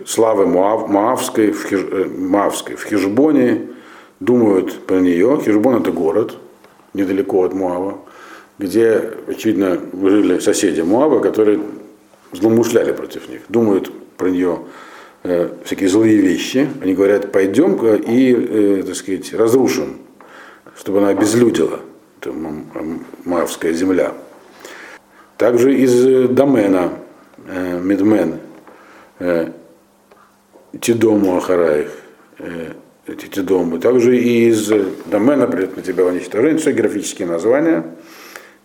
славы 0.05 0.45
Муав, 0.45 0.87
Маавской, 0.87 1.51
в 1.51 1.65
Хиж, 1.65 1.81
Маавской 2.17 2.75
в 2.75 2.83
Хижбоне, 2.83 3.69
думают 4.19 4.85
про 4.85 4.99
нее. 4.99 5.39
Хижбон 5.43 5.81
это 5.81 5.91
город, 5.91 6.37
недалеко 6.93 7.43
от 7.43 7.53
Муава, 7.53 7.97
где, 8.59 9.13
очевидно, 9.27 9.79
жили 9.93 10.39
соседи 10.39 10.81
Муава, 10.81 11.19
которые 11.19 11.59
злоумышляли 12.31 12.91
против 12.91 13.27
них, 13.29 13.41
думают 13.49 13.91
про 14.17 14.29
нее 14.29 14.59
э, 14.59 14.92
всякие 15.23 15.89
злые 15.89 16.17
вещи. 16.17 16.69
Они 16.81 16.93
говорят, 16.93 17.31
пойдем 17.31 17.75
и, 17.95 18.33
э, 18.33 18.83
так 18.85 18.95
сказать, 18.95 19.33
разрушим, 19.33 19.97
чтобы 20.77 20.99
она 20.99 21.09
обезлюдила, 21.09 21.79
это 22.19 22.33
Моавская 23.23 23.73
земля. 23.73 24.13
Также 25.37 25.75
из 25.75 26.29
домена, 26.29 26.99
э, 27.47 27.79
Медмен, 27.81 28.39
э, 29.19 29.51
Тидому 30.79 31.37
Ахараих, 31.37 31.91
э, 32.39 32.73
эти 33.07 33.39
дома. 33.39 33.79
Также 33.79 34.17
и 34.17 34.49
из 34.49 34.71
домена 35.05 35.47
придет 35.47 35.75
на 35.75 35.83
тебя 35.83 36.05
уничтожение, 36.05 36.57
все 36.57 36.71
географические 36.71 37.27
названия, 37.27 37.85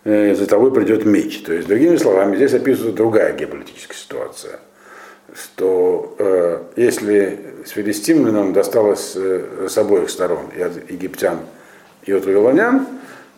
э, 0.05 0.31
из-за 0.31 0.45
того 0.45 0.71
придет 0.71 1.05
меч. 1.05 1.41
То 1.41 1.53
есть, 1.53 1.67
другими 1.67 1.97
словами, 1.97 2.35
здесь 2.35 2.53
описывается 2.53 2.95
другая 2.95 3.35
геополитическая 3.35 3.97
ситуация. 3.97 4.59
Что 5.33 6.15
э, 6.17 6.61
если 6.75 7.39
с 7.65 7.71
филистимлянам 7.71 8.53
досталось 8.53 9.13
э, 9.15 9.67
с 9.69 9.77
обоих 9.77 10.09
сторон, 10.09 10.45
и 10.55 10.61
от 10.61 10.89
египтян, 10.89 11.39
и 12.03 12.11
от 12.11 12.25
вавилонян, 12.25 12.87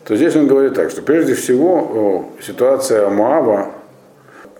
то 0.04 0.16
здесь 0.16 0.34
он 0.34 0.46
говорит 0.46 0.74
так, 0.74 0.90
что 0.90 1.02
прежде 1.02 1.34
всего 1.34 2.32
ситуация 2.40 3.08
Моава 3.08 3.72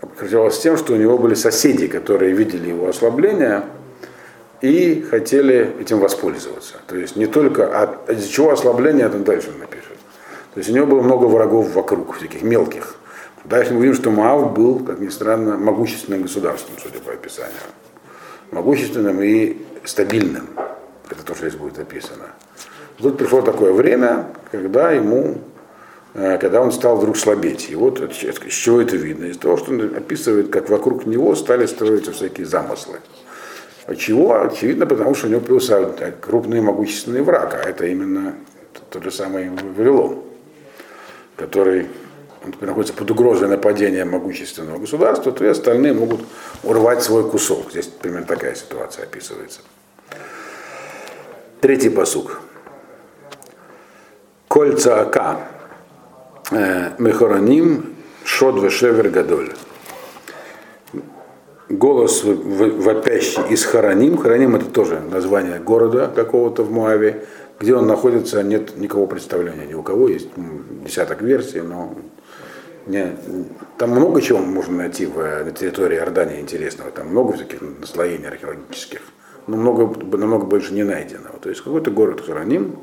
характеризовалась 0.01 0.59
тем, 0.59 0.77
что 0.77 0.93
у 0.95 0.97
него 0.97 1.19
были 1.19 1.35
соседи, 1.35 1.87
которые 1.89 2.33
видели 2.33 2.69
его 2.69 2.89
ослабление, 2.89 3.63
и 4.61 5.05
хотели 5.11 5.71
этим 5.81 5.99
воспользоваться. 5.99 6.75
То 6.87 6.97
есть 6.97 7.17
не 7.17 7.27
только 7.27 7.67
от, 7.67 8.09
из 8.11 8.27
чего 8.27 8.53
ослабление, 8.53 9.07
это 9.07 9.19
дальше 9.19 9.51
он 9.53 9.59
напишет. 9.59 9.99
То 10.55 10.59
есть 10.59 10.71
у 10.71 10.73
него 10.73 10.87
было 10.87 11.03
много 11.03 11.25
врагов 11.25 11.73
вокруг, 11.75 12.17
всяких 12.17 12.43
мелких. 12.43 12.97
Дальше 13.45 13.75
мы 13.75 13.83
видим, 13.83 13.95
что 13.95 14.11
Маав 14.11 14.55
был, 14.55 14.79
как 14.81 15.01
ни 15.01 15.09
странно, 15.09 15.57
могущественным 15.57 16.23
государством, 16.23 16.77
судя 16.81 17.01
по 17.01 17.13
описанию. 17.13 17.53
Могущественным 18.53 19.21
и 19.23 19.57
стабильным. 19.85 20.49
Это 21.11 21.25
то, 21.25 21.35
что 21.35 21.49
здесь 21.49 21.59
будет 21.59 21.79
описано. 21.79 22.27
Тут 22.99 23.19
пришло 23.19 23.43
такое 23.43 23.73
время, 23.73 24.27
когда 24.53 24.93
ему, 24.93 25.39
э, 26.15 26.39
когда 26.39 26.61
он 26.61 26.71
стал 26.71 26.97
вдруг 26.97 27.17
слабеть. 27.17 27.69
И 27.71 27.75
вот 27.75 27.99
с 28.01 28.53
чего 28.53 28.81
это 28.81 28.97
видно? 28.97 29.25
Из 29.25 29.39
того, 29.39 29.57
что 29.57 29.73
он 29.73 29.81
описывает, 29.97 30.51
как 30.51 30.71
вокруг 30.71 31.05
него 31.07 31.35
стали 31.35 31.67
строиться 31.67 32.13
всякие 32.13 32.47
замыслы. 32.47 32.99
Чего? 33.97 34.41
Очевидно, 34.41 34.87
потому 34.87 35.15
что 35.15 35.27
у 35.27 35.31
него 35.31 35.41
появился 35.41 36.15
крупный 36.21 36.61
могущественный 36.61 37.23
враг, 37.23 37.61
а 37.61 37.69
это 37.69 37.87
именно 37.87 38.37
тот 38.91 39.03
же 39.03 39.11
самый 39.11 39.51
Вавилон, 39.51 40.21
который 41.35 41.89
находится 42.61 42.95
под 42.95 43.11
угрозой 43.11 43.49
нападения 43.49 44.05
могущественного 44.05 44.79
государства, 44.79 45.33
то 45.33 45.45
и 45.45 45.49
остальные 45.49 45.93
могут 45.93 46.21
урвать 46.63 47.03
свой 47.03 47.29
кусок. 47.29 47.71
Здесь 47.71 47.87
примерно 47.87 48.27
такая 48.27 48.55
ситуация 48.55 49.05
описывается. 49.05 49.61
Третий 51.61 51.91
посук. 51.91 52.41
кольца 54.49 55.01
Ака, 55.01 55.49
Мехораним, 56.99 57.95
Шод 58.25 58.63
Вешевер 58.63 59.09
Гадоль. 59.09 59.53
Голос 61.69 62.23
вопящий 62.25 63.43
из 63.49 63.65
Хараним. 63.65 64.19
Хараним 64.19 64.57
это 64.57 64.67
тоже 64.67 65.01
название 65.01 65.59
города 65.59 66.13
какого-то 66.15 66.65
в 66.65 66.71
Муаве. 66.71 67.25
Где 67.59 67.75
он 67.75 67.87
находится, 67.87 68.43
нет 68.43 68.77
никакого 68.77 69.07
представления 69.07 69.67
ни 69.67 69.75
у 69.75 69.83
кого. 69.83 70.09
Есть 70.09 70.29
десяток 70.85 71.23
версий, 71.23 71.61
но 71.61 71.95
не, 72.87 73.17
там 73.79 73.91
много 73.91 74.21
чего 74.21 74.39
можно 74.39 74.79
найти 74.79 75.07
в, 75.07 75.17
на 75.17 75.51
территории 75.53 75.97
Иордании 75.97 76.41
интересного. 76.41 76.91
Там 76.91 77.09
много 77.09 77.35
всяких 77.35 77.61
наслоений 77.81 78.27
археологических. 78.27 79.01
Но 79.47 79.57
много, 79.57 80.17
намного 80.17 80.47
больше 80.47 80.73
не 80.75 80.85
найдено. 80.85 81.31
То 81.41 81.49
есть 81.49 81.63
какой-то 81.63 81.91
город 81.91 82.23
Хараним. 82.25 82.79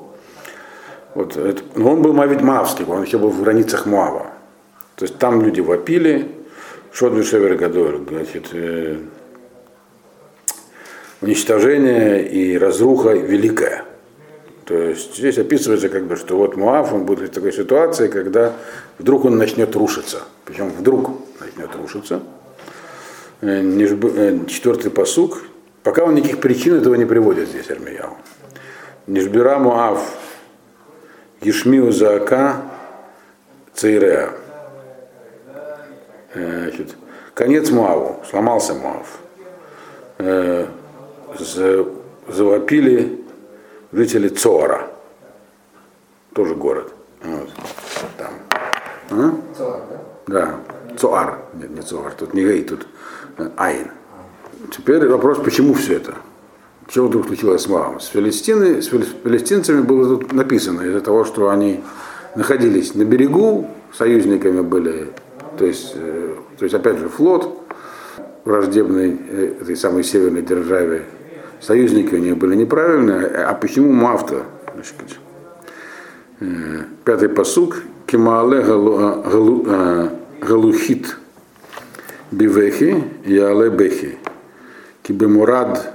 Вот, 1.15 1.35
это, 1.37 1.63
но 1.75 1.93
он 1.93 2.01
был 2.01 2.13
Мавид 2.13 2.41
Мавский, 2.41 2.85
он 2.85 3.03
еще 3.03 3.17
был 3.17 3.29
в 3.29 3.41
границах 3.41 3.85
Муава. 3.85 4.27
То 4.95 5.05
есть 5.05 5.17
там 5.17 5.41
люди 5.41 5.59
вопили, 5.59 6.29
Шодвин 6.91 7.23
Шевер 7.23 7.55
Гадоль, 7.55 8.01
значит, 8.07 8.49
э, 8.53 8.97
уничтожение 11.21 12.27
и 12.27 12.57
разруха 12.57 13.13
великая. 13.13 13.85
То 14.69 14.77
есть 14.77 15.17
здесь 15.17 15.39
описывается, 15.39 15.89
как 15.89 16.05
бы, 16.05 16.15
что 16.15 16.37
вот 16.37 16.55
Муав, 16.55 16.93
он 16.93 17.03
будет 17.03 17.31
в 17.31 17.33
такой 17.33 17.51
ситуации, 17.51 18.07
когда 18.07 18.53
вдруг 18.99 19.25
он 19.25 19.35
начнет 19.35 19.75
рушиться. 19.75 20.21
Причем 20.45 20.69
вдруг 20.69 21.09
начнет 21.39 21.75
рушиться. 21.75 22.21
Э, 23.41 23.63
э, 23.63 24.39
четвертый 24.45 24.91
посук. 24.91 25.41
Пока 25.81 26.03
он 26.03 26.13
никаких 26.13 26.39
причин 26.39 26.75
этого 26.75 26.93
не 26.93 27.05
приводит 27.05 27.49
здесь, 27.49 27.71
Армияу. 27.71 28.15
Нижбира 29.07 29.57
Муав, 29.57 30.07
Ешмиу 31.41 31.91
Заака, 31.91 32.57
Цейреа. 33.73 34.33
Значит, 36.35 36.95
конец 37.33 37.71
Муаву, 37.71 38.23
сломался 38.29 38.75
Муав. 38.75 39.17
Э, 40.19 40.67
завопили 42.27 43.18
жители 43.91 44.27
Цора, 44.29 44.87
тоже 46.33 46.55
город. 46.55 46.93
Вот, 47.23 47.49
там. 48.17 48.31
А? 49.11 49.33
Цоар, 49.57 49.81
да? 49.89 49.99
Да, 50.27 50.95
Цоар, 50.97 51.39
нет, 51.53 51.69
не 51.71 51.81
Цоар, 51.81 52.13
тут 52.13 52.33
не 52.33 52.43
Гей, 52.43 52.63
тут 52.63 52.87
Айн. 53.57 53.91
Теперь 54.71 55.07
вопрос, 55.07 55.39
почему 55.39 55.73
все 55.73 55.95
это? 55.95 56.15
Чего 56.87 57.07
вдруг 57.07 57.27
случилось 57.27 57.61
с 57.61 57.67
Моавом? 57.67 57.99
С, 57.99 58.07
Филистины, 58.07 58.81
с 58.81 58.87
филистинцами 58.87 59.81
было 59.81 60.17
тут 60.17 60.33
написано 60.33 60.81
из-за 60.81 61.01
того, 61.01 61.23
что 61.23 61.49
они 61.49 61.83
находились 62.35 62.95
на 62.95 63.03
берегу, 63.03 63.69
союзниками 63.93 64.61
были 64.61 65.13
то 65.59 65.65
есть, 65.65 65.91
э, 65.95 66.35
то 66.57 66.63
есть 66.63 66.73
опять 66.73 66.97
же, 66.97 67.09
флот 67.09 67.59
враждебной 68.45 69.19
э, 69.29 69.55
этой 69.61 69.75
самой 69.75 70.05
северной 70.05 70.41
державе, 70.41 71.03
союзники 71.59 72.15
у 72.15 72.17
них 72.17 72.37
были 72.37 72.55
неправильные, 72.55 73.27
а 73.27 73.53
почему 73.53 73.91
Мафта? 73.91 74.43
Э, 76.39 76.45
пятый 77.03 77.29
посук, 77.29 77.83
Кемаале 78.05 78.63
Галухит 80.41 81.17
Бивехи 82.31 83.03
Яле 83.25 83.69
Бехи 83.69 84.17
Кибемурад 85.03 85.93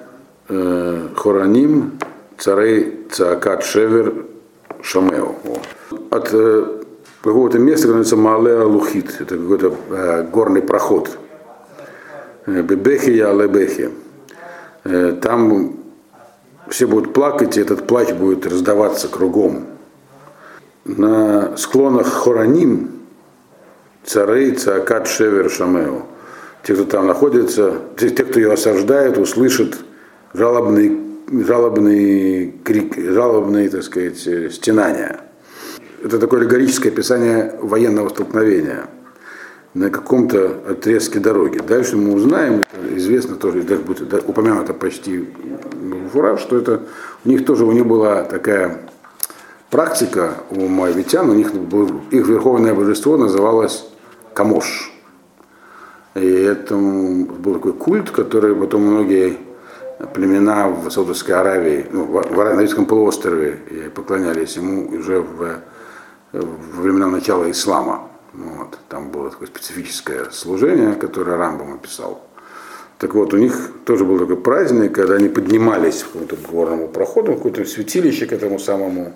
Хораним 0.49 1.99
Царей 2.39 3.07
Цаакат 3.11 3.65
Шевер 3.65 4.27
Шамео. 4.83 5.35
От 6.11 6.35
какого-то 7.25 7.59
места, 7.59 7.89
которое 7.89 7.99
называется 8.01 8.17
Мале 8.17 8.63
Лухит. 8.63 9.17
Это 9.21 9.37
какой-то 9.39 9.75
э, 9.91 10.23
горный 10.31 10.61
проход. 10.61 11.19
Э, 12.47 12.63
Бебехи 12.63 13.11
я 13.11 13.33
Лебехи. 13.33 13.91
Э, 14.85 15.17
там 15.21 15.77
все 16.69 16.87
будут 16.87 17.13
плакать, 17.13 17.57
и 17.57 17.61
этот 17.61 17.87
плач 17.87 18.13
будет 18.13 18.47
раздаваться 18.47 19.09
кругом. 19.09 19.67
На 20.85 21.57
склонах 21.57 22.07
Хораним, 22.07 22.91
Царей, 24.05 24.53
Цаакат, 24.53 25.09
Шевер, 25.09 25.51
Шамео. 25.51 26.03
Те, 26.63 26.75
кто 26.75 26.85
там 26.85 27.07
находится, 27.07 27.81
те, 27.99 28.11
те 28.11 28.25
кто 28.25 28.39
ее 28.41 28.53
осаждает, 28.53 29.19
услышат 29.19 29.79
жалобный, 30.33 30.99
жалобный 31.31 32.55
крик, 32.65 32.97
жалобные, 32.97 33.69
так 33.69 33.83
сказать, 33.83 34.19
стенания 34.19 35.21
это 36.05 36.19
такое 36.19 36.41
аллегорическое 36.41 36.93
описание 36.93 37.55
военного 37.61 38.11
столкновения 38.11 38.87
на 39.75 39.91
каком-то 39.91 40.57
отрезке 40.69 41.19
дороги. 41.19 41.59
Дальше 41.59 41.97
мы 41.97 42.15
узнаем, 42.15 42.65
известно 42.91 43.37
тоже, 43.37 43.63
будет 43.63 44.13
упомянуто 44.29 44.73
почти 44.73 45.29
в 46.13 46.21
раз, 46.21 46.41
что 46.41 46.57
это 46.57 46.83
у 47.25 47.29
них 47.29 47.45
тоже 47.45 47.65
у 47.65 47.73
них 47.73 47.85
была 47.85 48.23
такая 48.23 48.89
практика 49.71 50.35
у 50.51 50.69
моавитян, 50.69 51.29
у 51.29 51.35
них 51.35 51.53
был, 51.53 52.03
их 52.11 52.27
верховное 52.27 52.75
божество 52.75 53.17
называлось 53.17 53.87
Камош. 54.33 54.93
И 56.15 56.27
это 56.27 56.77
был 56.77 57.55
такой 57.55 57.73
культ, 57.73 58.11
который 58.11 58.55
потом 58.55 58.83
многие 58.83 59.39
племена 60.15 60.69
в 60.69 60.89
Саудовской 60.91 61.35
Аравии, 61.35 61.87
ну, 61.91 62.05
в 62.05 62.41
Аравийском 62.41 62.87
полуострове 62.87 63.91
поклонялись 63.93 64.57
ему 64.57 64.89
уже 64.97 65.21
в 65.21 65.63
во 66.33 66.83
времена 66.83 67.09
начала 67.09 67.51
ислама. 67.51 68.09
Вот. 68.35 68.79
Там 68.89 69.11
было 69.11 69.31
такое 69.31 69.47
специфическое 69.47 70.31
служение, 70.31 70.95
которое 70.95 71.37
Рамбам 71.37 71.75
описал. 71.75 72.21
Так 72.99 73.15
вот, 73.15 73.35
у 73.35 73.37
них 73.37 73.71
тоже 73.85 74.05
был 74.05 74.19
такой 74.19 74.37
праздник, 74.37 74.95
когда 74.95 75.15
они 75.15 75.29
поднимались 75.29 76.03
в 76.03 76.07
какому-то 76.07 76.37
горному 76.37 76.89
проходу, 76.89 77.33
в 77.33 77.37
какое-то 77.37 77.65
святилище 77.65 78.27
к 78.27 78.33
этому 78.33 78.59
самому 78.59 79.13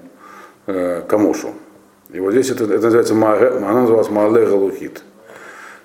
э, 0.66 1.02
Камошу. 1.08 1.54
И 2.10 2.20
вот 2.20 2.32
здесь 2.32 2.50
это, 2.50 2.64
это 2.64 2.90
называется, 2.90 3.14
она 3.14 3.80
называлась 3.80 4.10
Маале 4.10 4.46
Галухит. 4.46 5.02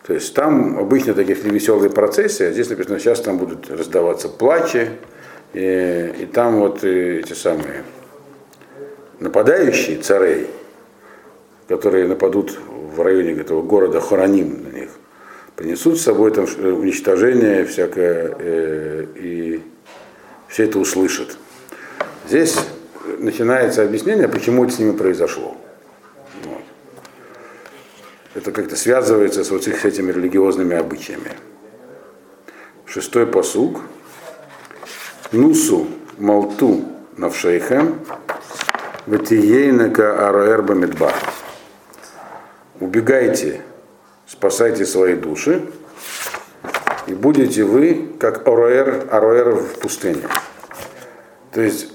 То 0.06 0.14
есть 0.14 0.34
там 0.34 0.78
обычно 0.78 1.14
такие 1.14 1.38
веселые 1.38 1.90
процессы, 1.90 2.42
а 2.44 2.52
здесь 2.52 2.70
написано, 2.70 3.00
сейчас 3.00 3.22
там 3.22 3.38
будут 3.38 3.70
раздаваться 3.70 4.28
плачи, 4.28 4.92
и, 5.54 6.14
и 6.20 6.26
там 6.26 6.60
вот 6.60 6.84
эти 6.84 7.34
самые 7.34 7.84
нападающие 9.20 9.98
царей, 9.98 10.48
которые 11.68 12.08
нападут 12.08 12.60
в 12.94 13.02
районе 13.02 13.34
этого 13.34 13.62
города 13.62 14.00
Хораним 14.00 14.64
на 14.64 14.76
них, 14.76 14.90
принесут 15.56 16.00
с 16.00 16.04
собой 16.04 16.32
там 16.32 16.46
уничтожение 16.46 17.66
всякое, 17.66 18.36
э, 18.40 19.06
и 19.16 19.62
все 20.48 20.66
это 20.66 20.80
услышат. 20.80 21.38
Здесь 22.28 22.58
начинается 23.18 23.84
объяснение, 23.84 24.28
почему 24.28 24.66
это 24.66 24.74
с 24.74 24.80
ними 24.80 24.96
произошло. 24.96 25.58
Вот. 26.44 26.62
Это 28.36 28.52
как-то 28.52 28.76
связывается 28.76 29.44
с 29.44 29.52
вот 29.52 29.64
с 29.64 29.68
этими 29.68 30.12
религиозными 30.12 30.76
обычаями. 30.76 31.32
Шестой 32.86 33.26
посуг. 33.26 33.82
Нусу 35.32 35.88
Малту 36.20 36.84
Навшейхем 37.18 38.00
Ватиейнака 39.08 40.30
Араэрба 40.30 40.76
Медбар 40.76 41.16
убегайте, 42.80 43.62
спасайте 44.26 44.86
свои 44.86 45.16
души, 45.16 45.62
и 47.08 47.14
будете 47.14 47.64
вы 47.64 48.10
как 48.20 48.48
Ароэр, 48.48 49.08
Ароэр 49.12 49.56
в 49.56 49.80
пустыне. 49.80 50.24
То 51.52 51.62
есть, 51.62 51.90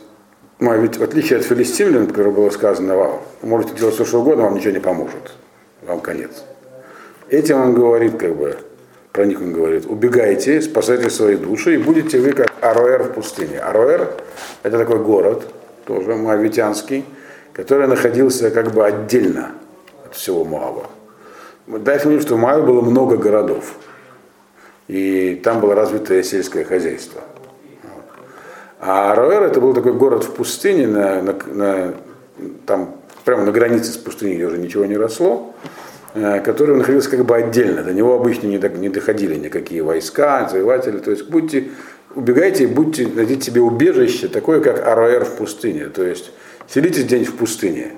ну, 0.61 0.81
ведь 0.81 0.99
в 0.99 1.03
отличие 1.03 1.39
от 1.39 1.45
филистимлян, 1.45 2.07
которое 2.07 2.31
было 2.31 2.51
сказано, 2.51 2.97
вам, 2.97 3.21
можете 3.43 3.75
делать 3.75 3.95
все, 3.95 4.05
что 4.05 4.21
угодно, 4.21 4.45
вам 4.45 4.55
ничего 4.55 4.73
не 4.73 4.81
поможет. 4.81 5.33
Вам 5.83 6.01
конец. 6.01 6.45
Этим 7.31 7.61
он 7.61 7.75
говорит, 7.75 8.19
как 8.19 8.37
бы, 8.37 8.57
про 9.13 9.25
них 9.25 9.41
он 9.41 9.53
говорит, 9.53 9.87
убегайте, 9.87 10.61
спасайте 10.61 11.11
свои 11.11 11.37
души, 11.37 11.75
и 11.75 11.79
будете 11.79 12.21
вы 12.21 12.33
как 12.33 12.53
Ароэр 12.61 13.05
в 13.05 13.13
пустыне. 13.15 13.59
Ароэр– 13.59 14.11
это 14.63 14.79
такой 14.79 14.99
город, 14.99 15.49
тоже 15.87 16.15
моавитянский, 16.15 17.05
который 17.53 17.89
находился 17.89 18.51
как 18.51 18.73
бы 18.73 18.85
отдельно 18.85 19.53
от 20.09 20.17
всего 20.17 20.45
Моаба. 20.45 20.87
Дальше 21.67 22.09
видим, 22.09 22.23
что 22.23 22.37
в 22.37 22.39
Моаве 22.39 22.63
было 22.63 22.81
много 22.81 23.17
городов. 23.17 23.75
И 24.89 25.41
там 25.45 25.61
было 25.61 25.75
развитое 25.75 26.23
сельское 26.23 26.65
хозяйство. 26.65 27.21
А 28.81 29.13
Ароэр 29.13 29.43
это 29.43 29.61
был 29.61 29.75
такой 29.75 29.93
город 29.93 30.25
в 30.25 30.33
пустыне, 30.33 30.87
на, 30.87 31.21
на, 31.21 31.35
на, 31.47 31.95
там 32.65 32.95
прямо 33.25 33.45
на 33.45 33.53
границе 33.53 33.93
с 33.93 33.97
пустыней, 33.97 34.37
где 34.37 34.47
уже 34.47 34.57
ничего 34.57 34.87
не 34.87 34.97
росло, 34.97 35.53
э, 36.15 36.41
который 36.41 36.77
находился 36.77 37.11
как 37.11 37.25
бы 37.27 37.37
отдельно. 37.37 37.83
До 37.83 37.93
него 37.93 38.15
обычно 38.15 38.47
не, 38.47 38.57
до, 38.57 38.69
не 38.71 38.89
доходили 38.89 39.35
никакие 39.35 39.83
войска, 39.83 40.49
завоеватели. 40.49 40.99
То 40.99 41.11
есть 41.11 41.29
будьте, 41.29 41.71
убегайте 42.15 42.65
и 42.65 42.67
будьте, 42.67 43.09
найдите 43.09 43.51
себе 43.51 43.61
убежище, 43.61 44.29
такое 44.29 44.61
как 44.61 44.87
Ароэр 44.87 45.25
в 45.25 45.37
пустыне. 45.37 45.87
То 45.87 46.05
есть 46.05 46.31
селитесь 46.69 47.05
день 47.05 47.25
в 47.25 47.35
пустыне. 47.35 47.93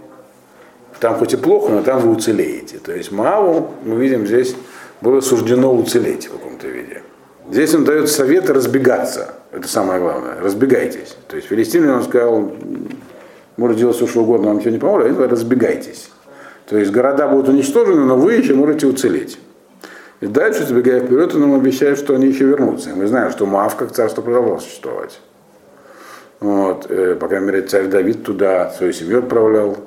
Там 1.00 1.14
хоть 1.14 1.32
и 1.32 1.36
плохо, 1.36 1.72
но 1.72 1.82
там 1.82 2.00
вы 2.00 2.10
уцелеете. 2.10 2.78
То 2.78 2.94
есть 2.94 3.10
Мааву, 3.10 3.70
мы 3.84 3.96
видим, 3.96 4.26
здесь 4.26 4.54
было 5.00 5.20
суждено 5.22 5.74
уцелеть 5.74 6.26
в 6.26 6.32
каком-то 6.32 6.68
виде. 6.68 7.02
Здесь 7.50 7.74
он 7.74 7.84
дает 7.84 8.08
совет 8.10 8.50
разбегаться. 8.50 9.34
Это 9.50 9.66
самое 9.66 9.98
главное. 9.98 10.40
Разбегайтесь. 10.40 11.16
То 11.26 11.36
есть 11.36 11.48
филистимлянин 11.48 11.96
он 11.96 12.02
сказал, 12.04 12.52
может 13.56 13.78
делать 13.78 13.96
все, 13.96 14.06
что 14.06 14.20
угодно, 14.22 14.48
вам 14.48 14.58
ничего 14.58 14.70
не 14.70 14.78
поможет, 14.78 15.10
а 15.10 15.12
говорит, 15.14 15.32
разбегайтесь. 15.32 16.10
То 16.68 16.76
есть 16.76 16.92
города 16.92 17.26
будут 17.26 17.48
уничтожены, 17.48 18.04
но 18.04 18.16
вы 18.16 18.34
еще 18.34 18.54
можете 18.54 18.86
уцелеть. 18.86 19.38
И 20.20 20.26
дальше, 20.26 20.66
забегая 20.66 21.00
вперед, 21.00 21.34
он 21.34 21.40
нам 21.40 21.54
обещает, 21.54 21.98
что 21.98 22.14
они 22.14 22.26
еще 22.26 22.44
вернутся. 22.44 22.90
И 22.90 22.92
мы 22.92 23.06
знаем, 23.06 23.30
что 23.30 23.46
Маав 23.46 23.74
как 23.74 23.92
царство 23.92 24.20
продолжало 24.20 24.58
существовать. 24.58 25.18
Вот, 26.40 26.86
э, 26.90 27.16
по 27.16 27.26
крайней 27.26 27.46
мере, 27.46 27.62
царь 27.62 27.86
Давид 27.86 28.22
туда 28.22 28.70
свою 28.70 28.92
семью 28.92 29.20
отправлял, 29.20 29.78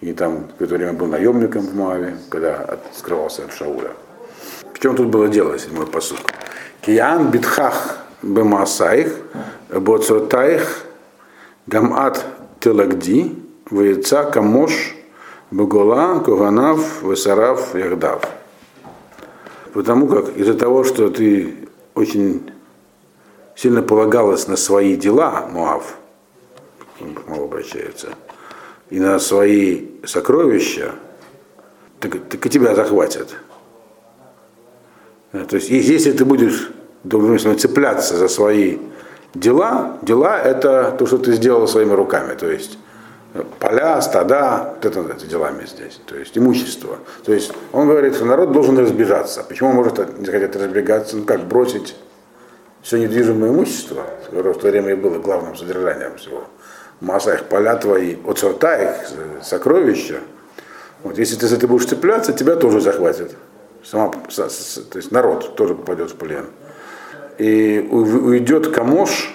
и 0.00 0.12
там 0.12 0.48
какое-то 0.48 0.76
время 0.76 0.92
был 0.94 1.06
наемником 1.06 1.62
в 1.62 1.74
Моаве, 1.74 2.16
когда 2.28 2.56
от, 2.56 2.80
скрывался 2.94 3.44
от 3.44 3.52
Шауля. 3.52 3.90
В 4.72 4.78
чем 4.78 4.96
тут 4.96 5.08
было 5.08 5.28
дело, 5.28 5.58
седьмой 5.58 5.86
посуд? 5.86 6.18
Киян 6.80 7.30
битхах 7.30 7.98
бемасаих, 8.22 9.14
боцотаих, 9.70 10.84
гамат 11.66 12.24
телагди, 12.60 13.36
вейца 13.70 14.24
камош, 14.24 14.94
багола, 15.50 16.20
коганав, 16.20 17.02
весарав, 17.02 17.74
яхдав. 17.74 18.22
Потому 19.72 20.08
как 20.08 20.36
из-за 20.36 20.54
того, 20.54 20.82
что 20.84 21.10
ты 21.10 21.68
очень 21.94 22.50
сильно 23.54 23.82
полагалась 23.82 24.48
на 24.48 24.56
свои 24.56 24.96
дела, 24.96 25.46
Муав, 25.52 25.96
мало 27.26 27.44
обращается, 27.44 28.08
и 28.90 29.00
на 29.00 29.18
свои 29.18 29.86
сокровища, 30.04 30.92
так, 32.00 32.12
так 32.28 32.44
и 32.44 32.50
тебя 32.50 32.74
захватят. 32.74 33.28
То 35.32 35.56
есть, 35.56 35.70
если 35.70 36.12
ты 36.12 36.24
будешь 36.24 36.70
другим 37.04 37.38
цепляться 37.58 38.16
за 38.16 38.28
свои 38.28 38.78
дела, 39.34 39.98
дела 40.02 40.38
это 40.38 40.94
то, 40.98 41.06
что 41.06 41.18
ты 41.18 41.32
сделал 41.32 41.68
своими 41.68 41.92
руками, 41.92 42.34
то 42.34 42.50
есть 42.50 42.78
поля, 43.60 44.00
стада, 44.02 44.74
вот 44.74 44.84
это, 44.84 45.00
это 45.00 45.26
делами 45.26 45.64
здесь, 45.66 46.00
то 46.06 46.16
есть 46.16 46.36
имущество. 46.36 46.98
То 47.24 47.32
есть 47.32 47.52
он 47.72 47.86
говорит, 47.86 48.16
что 48.16 48.24
народ 48.24 48.52
должен 48.52 48.76
разбежаться. 48.78 49.44
Почему 49.44 49.70
он 49.70 49.76
может 49.76 50.18
не 50.18 50.26
захотеть 50.26 50.56
разбегаться? 50.56 51.16
Ну 51.16 51.24
как, 51.24 51.46
бросить 51.46 51.94
все 52.82 52.98
недвижимое 52.98 53.50
имущество, 53.50 54.04
которое 54.26 54.54
в 54.54 54.58
то 54.58 54.68
время 54.68 54.92
и 54.92 54.94
было 54.94 55.18
главным 55.18 55.56
содержанием 55.56 56.16
всего. 56.16 56.44
Масса 57.00 57.34
их, 57.34 57.44
поля 57.44 57.76
твои, 57.76 58.16
от 58.26 58.38
сорта 58.38 58.76
их, 58.76 59.08
сокровища. 59.42 60.20
Вот, 61.02 61.18
если 61.18 61.36
ты 61.36 61.46
за 61.46 61.56
это 61.56 61.66
будешь 61.66 61.86
цепляться, 61.86 62.32
тебя 62.32 62.56
тоже 62.56 62.80
захватят. 62.80 63.32
Сама, 63.82 64.12
то 64.12 64.98
есть 64.98 65.10
народ 65.10 65.56
тоже 65.56 65.74
попадет 65.74 66.10
в 66.10 66.16
плен. 66.16 66.46
И 67.38 67.88
уйдет 67.90 68.68
Камош 68.68 69.34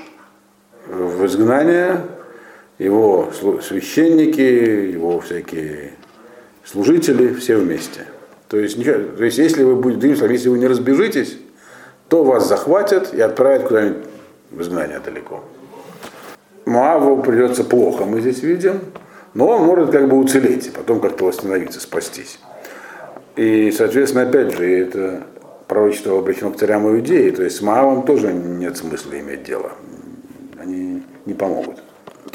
в 0.88 1.26
изгнание, 1.26 2.02
его 2.78 3.32
священники, 3.68 4.42
его 4.42 5.20
всякие 5.20 5.94
служители, 6.64 7.34
все 7.34 7.58
вместе. 7.58 8.02
То 8.48 8.58
есть, 8.58 8.84
то 8.84 9.24
есть 9.24 9.40
если 9.40 9.64
вы 9.64 9.76
будете, 9.76 10.10
если 10.10 10.50
вы 10.50 10.60
не 10.60 10.68
разбежитесь, 10.68 11.40
то 12.10 12.24
вас 12.24 12.48
захватят 12.48 13.12
и 13.12 13.22
отправят 13.22 13.64
куда-нибудь 13.68 14.04
в 14.52 14.62
изгнание 14.62 15.00
далеко. 15.00 15.44
Моаву 16.66 17.22
придется 17.22 17.64
плохо, 17.64 18.06
мы 18.06 18.22
здесь 18.22 18.42
видим, 18.42 18.80
но 19.34 19.48
он 19.48 19.64
может 19.64 19.92
как 19.92 20.08
бы 20.08 20.18
уцелеть, 20.18 20.68
и 20.68 20.72
потом 20.72 21.00
как-то 21.00 21.26
восстановиться, 21.26 21.80
спастись. 21.80 22.40
И, 23.36 23.72
соответственно, 23.72 24.24
опять 24.28 24.56
же, 24.56 24.66
это 24.66 25.24
пророчество 25.68 26.18
обращено 26.18 26.52
к 26.52 26.58
царям 26.58 26.88
Иудеи, 26.88 27.30
то 27.32 27.44
есть 27.44 27.58
с 27.58 27.62
Моавом 27.62 28.06
тоже 28.06 28.34
нет 28.34 28.78
смысла 28.78 29.20
иметь 29.20 29.44
дело. 29.44 29.72
Они 30.58 31.04
не 31.26 31.34
помогут 31.34 31.78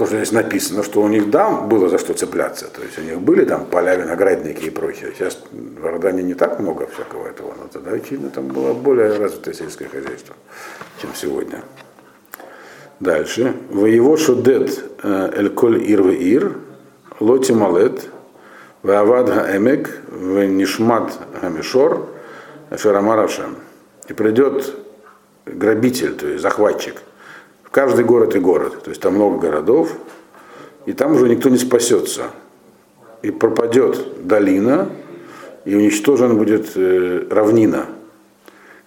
то, 0.00 0.06
что 0.06 0.16
здесь 0.16 0.32
написано, 0.32 0.82
что 0.82 1.02
у 1.02 1.08
них 1.08 1.28
да, 1.28 1.50
было 1.50 1.90
за 1.90 1.98
что 1.98 2.14
цепляться. 2.14 2.68
То 2.68 2.80
есть 2.82 2.98
у 2.98 3.02
них 3.02 3.20
были 3.20 3.44
там 3.44 3.66
поля, 3.66 3.96
виноградники 3.96 4.64
и 4.64 4.70
прочее. 4.70 5.12
Сейчас 5.14 5.38
в 5.52 5.84
Иордании 5.84 6.22
не 6.22 6.32
так 6.32 6.58
много 6.58 6.86
всякого 6.86 7.26
этого, 7.26 7.54
но 7.58 7.68
тогда, 7.70 7.90
очевидно, 7.90 8.30
там 8.30 8.48
было 8.48 8.72
более 8.72 9.18
развитое 9.18 9.52
сельское 9.52 9.88
хозяйство, 9.88 10.34
чем 11.02 11.10
сегодня. 11.14 11.60
Дальше. 13.00 13.54
Воево 13.70 14.16
шудет 14.16 14.84
э, 15.02 15.32
эль-коль 15.36 15.82
ир 15.90 16.02
в 16.02 16.10
ир, 16.10 16.56
лоти 17.18 17.52
малет, 17.52 18.08
ваавад 18.82 19.30
хаэмек, 19.30 20.02
венишмат 20.10 21.18
гамишор, 21.40 22.06
шарамарашем. 22.76 23.56
И 24.08 24.12
придет 24.12 24.74
грабитель, 25.46 26.14
то 26.14 26.26
есть 26.26 26.42
захватчик– 26.42 26.96
каждый 27.70 28.04
город 28.04 28.34
и 28.36 28.40
город. 28.40 28.82
То 28.82 28.90
есть 28.90 29.00
там 29.00 29.14
много 29.14 29.38
городов, 29.38 29.92
и 30.86 30.92
там 30.92 31.12
уже 31.12 31.28
никто 31.28 31.48
не 31.48 31.58
спасется. 31.58 32.30
И 33.22 33.30
пропадет 33.30 34.26
долина, 34.26 34.88
и 35.64 35.74
уничтожен 35.74 36.38
будет 36.38 36.72
э, 36.74 37.26
равнина, 37.30 37.86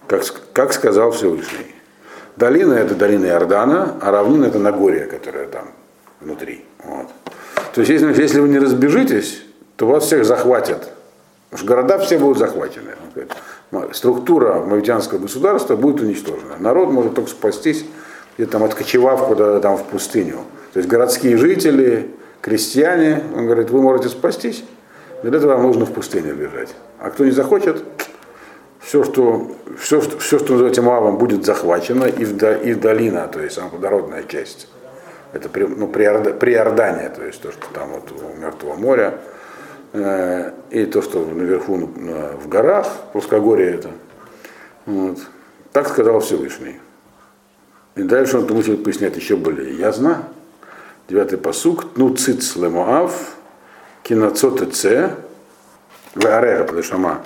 как, 0.06 0.24
как 0.52 0.72
сказал 0.72 1.12
Всевышний. 1.12 1.73
Долина 2.36 2.74
это 2.74 2.94
долина 2.94 3.26
Иордана, 3.26 3.94
а 4.00 4.10
равнина 4.10 4.46
это 4.46 4.58
Нагорье, 4.58 5.06
которая 5.06 5.46
там 5.46 5.68
внутри. 6.20 6.64
Вот. 6.82 7.08
То 7.74 7.80
есть, 7.80 7.90
если, 7.90 8.20
если 8.20 8.40
вы 8.40 8.48
не 8.48 8.58
разбежитесь, 8.58 9.42
то 9.76 9.86
вас 9.86 10.04
всех 10.04 10.24
захватят. 10.24 10.90
Потому 11.50 11.58
что 11.58 11.66
города 11.66 11.98
все 11.98 12.18
будут 12.18 12.38
захвачены. 12.38 12.92
Структура 13.92 14.60
мавитянского 14.60 15.18
государства 15.18 15.76
будет 15.76 16.00
уничтожена. 16.00 16.56
Народ 16.58 16.90
может 16.90 17.14
только 17.14 17.30
спастись 17.30 17.84
где 18.36 18.46
там 18.46 18.64
откочевав 18.64 19.26
куда-то 19.26 19.60
там 19.60 19.76
в 19.76 19.84
пустыню. 19.84 20.38
То 20.72 20.78
есть 20.78 20.88
городские 20.88 21.36
жители, 21.36 22.10
крестьяне, 22.40 23.22
он 23.34 23.46
говорит, 23.46 23.70
вы 23.70 23.80
можете 23.80 24.08
спастись, 24.08 24.64
для 25.22 25.36
этого 25.36 25.52
вам 25.52 25.62
нужно 25.62 25.86
в 25.86 25.92
пустыню 25.92 26.34
бежать. 26.34 26.74
А 26.98 27.10
кто 27.10 27.24
не 27.24 27.30
захочет, 27.30 27.93
все, 28.94 29.02
что, 29.02 29.50
все, 29.76 30.00
что, 30.00 30.18
все, 30.18 30.38
что 30.38 30.52
называется 30.52 30.80
Моавом, 30.80 31.18
будет 31.18 31.44
захвачено, 31.44 32.04
и, 32.04 32.24
в, 32.24 32.40
и 32.40 32.74
в 32.74 32.80
долина, 32.80 33.26
то 33.26 33.40
есть 33.40 33.56
самоподородная 33.56 34.22
часть. 34.22 34.68
Это 35.32 35.48
при, 35.48 35.64
ну, 35.64 35.88
при, 35.88 36.32
при 36.34 36.52
Иордане, 36.52 37.08
то 37.08 37.24
есть 37.24 37.42
то, 37.42 37.50
что 37.50 37.66
там 37.72 37.88
вот 37.88 38.12
у 38.12 38.40
Мертвого 38.40 38.76
моря, 38.76 39.18
э, 39.94 40.52
и 40.70 40.86
то, 40.86 41.02
что 41.02 41.26
наверху 41.26 41.76
ну, 41.76 41.90
в 42.40 42.48
горах, 42.48 42.86
плоскогорье 43.12 43.74
это. 43.74 43.90
Вот. 44.86 45.18
Так 45.72 45.88
сказал 45.88 46.20
Всевышний. 46.20 46.78
И 47.96 48.02
дальше 48.02 48.38
он 48.38 48.46
будет 48.46 48.84
пояснять 48.84 49.16
еще 49.16 49.34
более 49.34 49.76
ясно. 49.76 50.28
Девятый 51.08 51.38
посук. 51.38 51.96
Ну 51.96 52.14
циц 52.14 52.56
лемоав, 52.56 53.34
кинацоте 54.02 54.66
це, 54.66 55.10
варега 56.14 56.64
плешама, 56.64 57.20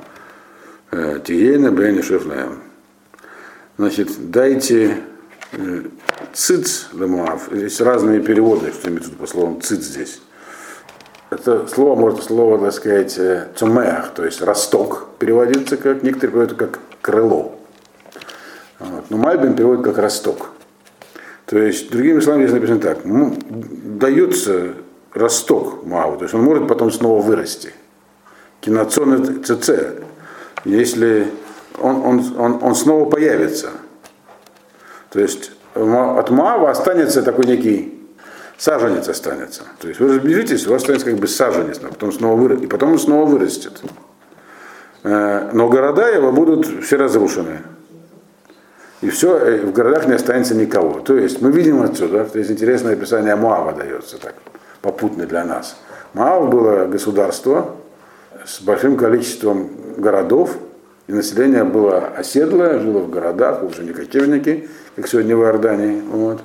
э, 0.91 1.21
тиена 1.25 1.73
бэни 1.73 2.03
шефлеем. 2.03 2.63
Значит, 3.77 4.31
дайте 4.31 4.99
э, 5.53 5.83
циц 6.33 6.89
лемоав. 6.93 7.49
Здесь 7.51 7.81
разные 7.81 8.21
переводы, 8.21 8.73
что 8.73 8.89
имеется 8.89 9.11
по 9.13 9.27
словам 9.27 9.61
циц 9.61 9.81
здесь. 9.81 10.21
Это 11.31 11.67
слово 11.69 11.95
может 11.95 12.25
слово, 12.25 12.59
так 12.59 12.73
сказать, 12.73 13.21
цумеах, 13.55 14.15
то 14.15 14.25
есть 14.25 14.41
росток 14.41 15.09
переводится 15.19 15.77
как, 15.77 16.03
некоторые 16.03 16.31
переводят 16.33 16.57
как 16.57 16.79
крыло. 17.03 17.59
Вот. 18.79 19.11
Но 19.11 19.17
Мальбин 19.19 19.55
переводит 19.55 19.85
как 19.85 19.99
росток. 19.99 20.51
То 21.47 21.59
есть, 21.59 21.91
другими 21.91 22.21
словами, 22.21 22.47
здесь 22.47 22.55
написано 22.55 22.81
так, 22.81 22.99
дается 23.99 24.75
росток 25.15 25.85
Мау, 25.87 26.17
то 26.17 26.25
есть 26.25 26.35
он 26.35 26.43
может 26.43 26.69
потом 26.69 26.91
снова 26.91 27.23
вырасти. 27.23 27.73
Киноцон 28.61 29.43
ЦЦ, 29.43 29.71
если 30.65 31.29
он, 31.81 32.05
он, 32.05 32.35
он, 32.39 32.59
он 32.63 32.75
снова 32.75 33.09
появится. 33.09 33.71
То 35.11 35.21
есть 35.21 35.53
от 35.75 36.31
Маава 36.31 36.71
останется 36.71 37.23
такой 37.23 37.47
некий 37.47 37.95
саженец 38.57 39.09
останется. 39.09 39.63
То 39.81 39.89
есть 39.89 40.01
вы 40.01 40.09
разбежитесь, 40.09 40.67
у 40.67 40.71
вас 40.71 40.83
останется 40.83 41.07
как 41.07 41.19
бы 41.19 41.29
саженец, 41.29 41.79
а 41.83 41.89
потом 41.89 42.13
снова 42.13 42.37
вырастет, 42.41 42.65
и 42.65 42.67
потом 42.67 42.93
он 42.93 42.99
снова 42.99 43.25
вырастет. 43.25 43.81
Э, 45.05 45.51
но 45.53 45.69
города 45.69 46.09
его 46.09 46.33
будут 46.33 46.67
все 46.85 46.97
разрушены 46.97 47.61
и 49.01 49.11
все, 49.11 49.37
э, 49.37 49.61
в 49.65 49.73
городах 49.73 50.07
не 50.07 50.15
останется 50.15 50.55
никого. 50.55 51.01
То 51.01 51.17
есть 51.17 51.41
мы 51.41 51.53
видим 51.53 51.83
отсюда, 51.83 52.25
то 52.25 52.39
есть 52.39 52.51
интересное 52.51 52.95
описание 52.95 53.37
Моава 53.37 53.73
дается 53.73 54.19
так, 54.19 54.35
попутно 54.83 55.27
для 55.27 55.45
нас. 55.45 55.77
Моав 56.15 56.51
было 56.51 56.87
государство 56.87 57.77
с 58.49 58.61
большим 58.61 58.97
количеством 58.97 59.71
городов, 59.99 60.57
и 61.07 61.13
население 61.13 61.65
было 61.65 61.99
оседлое, 61.99 62.79
жило 62.81 63.01
в 63.01 63.11
городах, 63.11 63.63
уже 63.63 63.85
не 63.85 63.93
кочевники, 63.93 64.69
как 64.97 65.07
сегодня 65.07 65.37
в 65.37 65.43
Иордании. 65.43 66.03
Вот. 66.11 66.41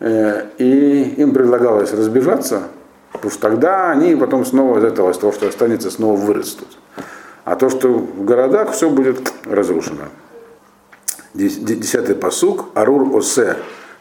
Э, 0.00 0.42
и 0.58 1.14
им 1.16 1.32
предлагалось 1.32 1.92
разбежаться 1.92 2.64
Потому 3.14 3.30
что 3.30 3.40
тогда 3.40 3.90
они 3.92 4.16
потом 4.16 4.44
снова 4.44 4.78
из 4.78 4.84
этого, 4.84 5.12
из 5.12 5.18
того, 5.18 5.32
что 5.32 5.46
останется, 5.48 5.90
снова 5.90 6.16
вырастут. 6.16 6.66
А 7.44 7.54
то, 7.54 7.70
что 7.70 7.88
в 7.88 8.24
городах, 8.24 8.72
все 8.72 8.90
будет 8.90 9.32
разрушено. 9.44 10.06
Десятый 11.32 12.16
посук. 12.16 12.66
Арур 12.74 13.16
осе 13.16 13.56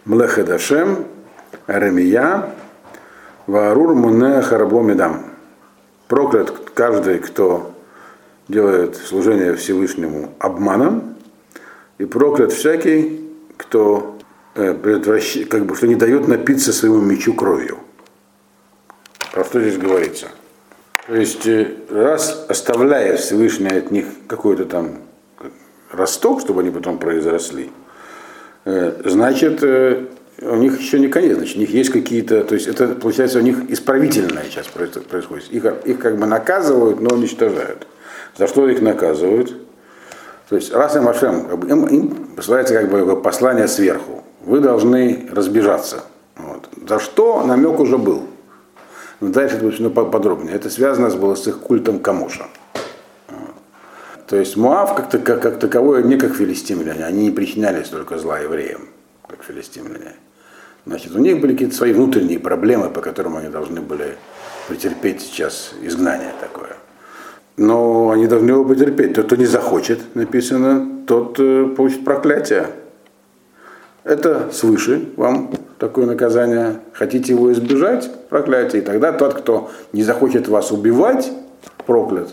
млехедашем 0.05 1.05
Арамия 1.67 2.49
Ваарур 3.45 3.93
Муне 3.93 4.41
Харабо 4.41 4.81
Медам. 4.81 5.25
Проклят 6.07 6.49
каждый, 6.73 7.19
кто 7.19 7.73
делает 8.47 8.95
служение 8.95 9.55
Всевышнему 9.55 10.33
обманом, 10.39 11.15
и 11.97 12.05
проклят 12.05 12.51
всякий, 12.51 13.29
кто 13.57 14.17
э, 14.55 14.73
предотвращ... 14.73 15.47
как 15.47 15.65
бы, 15.65 15.75
что 15.75 15.87
не 15.87 15.95
дает 15.95 16.27
напиться 16.27 16.73
своему 16.73 16.99
мечу 16.99 17.33
кровью. 17.33 17.77
Про 19.31 19.43
что 19.45 19.61
здесь 19.61 19.77
говорится? 19.77 20.27
То 21.07 21.15
есть, 21.15 21.45
э, 21.47 21.75
раз 21.89 22.45
оставляя 22.49 23.17
Всевышний 23.17 23.69
от 23.69 23.91
них 23.91 24.05
какой-то 24.27 24.65
там 24.65 24.99
росток, 25.91 26.41
чтобы 26.41 26.61
они 26.61 26.71
потом 26.71 26.97
произросли, 26.97 27.71
э, 28.65 29.01
значит, 29.05 29.63
у 30.41 30.55
них 30.55 30.79
еще 30.79 30.99
не 30.99 31.07
конец, 31.07 31.37
значит, 31.37 31.57
у 31.57 31.59
них 31.59 31.69
есть 31.69 31.89
какие-то, 31.91 32.43
то 32.43 32.55
есть 32.55 32.67
это 32.67 32.87
получается 32.89 33.39
у 33.39 33.41
них 33.41 33.69
исправительная 33.69 34.49
часть 34.49 34.71
происходит. 34.71 35.51
Их, 35.51 35.65
их 35.85 35.99
как 35.99 36.17
бы 36.17 36.25
наказывают, 36.25 36.99
но 36.99 37.15
уничтожают. 37.15 37.87
За 38.37 38.47
что 38.47 38.67
их 38.67 38.81
наказывают? 38.81 39.55
То 40.49 40.55
есть 40.55 40.73
раз 40.73 40.95
им 40.95 41.07
Ашем, 41.07 41.47
им, 41.63 41.85
им 41.87 42.07
посылается 42.35 42.73
как 42.73 42.89
бы 42.89 43.21
послание 43.21 43.67
сверху. 43.67 44.23
Вы 44.43 44.59
должны 44.59 45.29
разбежаться. 45.31 46.03
Вот. 46.35 46.67
За 46.87 46.99
что 46.99 47.43
намек 47.43 47.79
уже 47.79 47.97
был. 47.97 48.23
Но 49.19 49.29
дальше 49.29 49.55
это 49.57 49.67
очень 49.67 49.89
подробнее. 49.89 50.55
Это 50.55 50.69
связано 50.69 51.09
было 51.15 51.35
с 51.35 51.47
их 51.47 51.59
культом 51.59 51.99
Камоша. 51.99 52.47
То 54.27 54.37
есть 54.37 54.57
Муав 54.57 54.95
как, 54.95 55.11
как, 55.11 55.41
как 55.41 55.59
таковой 55.59 56.03
не 56.03 56.17
как 56.17 56.33
филистимляне, 56.33 57.05
они 57.05 57.25
не 57.25 57.31
причиняли 57.31 57.83
столько 57.83 58.17
зла 58.17 58.39
евреям, 58.39 58.87
как 59.27 59.43
филистимляне. 59.43 60.13
Значит, 60.85 61.15
у 61.15 61.19
них 61.19 61.39
были 61.39 61.53
какие-то 61.53 61.75
свои 61.75 61.93
внутренние 61.93 62.39
проблемы, 62.39 62.89
по 62.89 63.01
которым 63.01 63.37
они 63.37 63.49
должны 63.49 63.81
были 63.81 64.17
претерпеть 64.67 65.21
сейчас 65.21 65.73
изгнание 65.81 66.33
такое. 66.39 66.75
Но 67.55 68.09
они 68.09 68.27
должны 68.27 68.49
его 68.49 68.65
потерпеть. 68.65 69.13
Тот, 69.13 69.27
кто 69.27 69.35
не 69.35 69.45
захочет, 69.45 70.15
написано, 70.15 71.05
тот 71.07 71.39
э, 71.39 71.67
получит 71.77 72.03
проклятие. 72.03 72.67
Это 74.03 74.51
свыше 74.51 75.09
вам 75.15 75.53
такое 75.77 76.05
наказание. 76.05 76.79
Хотите 76.93 77.33
его 77.33 77.53
избежать, 77.53 78.09
проклятие. 78.29 78.81
И 78.81 78.85
тогда 78.85 79.13
тот, 79.13 79.35
кто 79.35 79.71
не 79.93 80.03
захочет 80.03 80.47
вас 80.47 80.71
убивать, 80.71 81.31
проклят. 81.85 82.29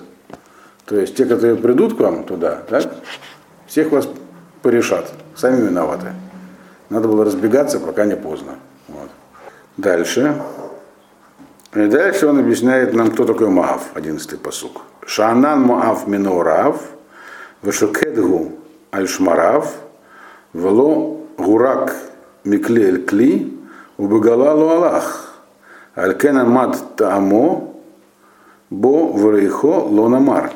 То 0.86 0.98
есть 0.98 1.14
те, 1.14 1.24
которые 1.24 1.56
придут 1.56 1.96
к 1.96 2.00
вам 2.00 2.24
туда, 2.24 2.62
так, 2.68 2.92
всех 3.66 3.92
вас 3.92 4.08
порешат. 4.62 5.12
Сами 5.36 5.66
виноваты. 5.66 6.08
Надо 6.90 7.06
было 7.06 7.24
разбегаться, 7.24 7.78
пока 7.78 8.04
не 8.04 8.16
поздно. 8.16 8.56
Вот. 8.88 9.08
Дальше. 9.76 10.42
И 11.72 11.86
дальше 11.86 12.26
он 12.26 12.40
объясняет 12.40 12.94
нам, 12.94 13.12
кто 13.12 13.24
такой 13.24 13.48
Маав, 13.48 13.90
11 13.94 14.40
посук. 14.40 14.82
Шаанан 15.06 15.62
Маав 15.62 16.08
Минорав, 16.08 16.82
Вешокедгу 17.62 18.52
Альшмарав, 18.90 19.72
Вело 20.52 21.20
Гурак 21.38 21.94
Миклель 22.42 23.04
Кли, 23.04 23.56
Убегалалу 23.96 24.68
Аллах, 24.68 25.34
Алькена 25.94 26.44
Мад 26.44 26.96
Таамо, 26.96 27.72
Бо 28.68 29.12
Врейхо 29.12 29.84
Лонамар 29.88 30.50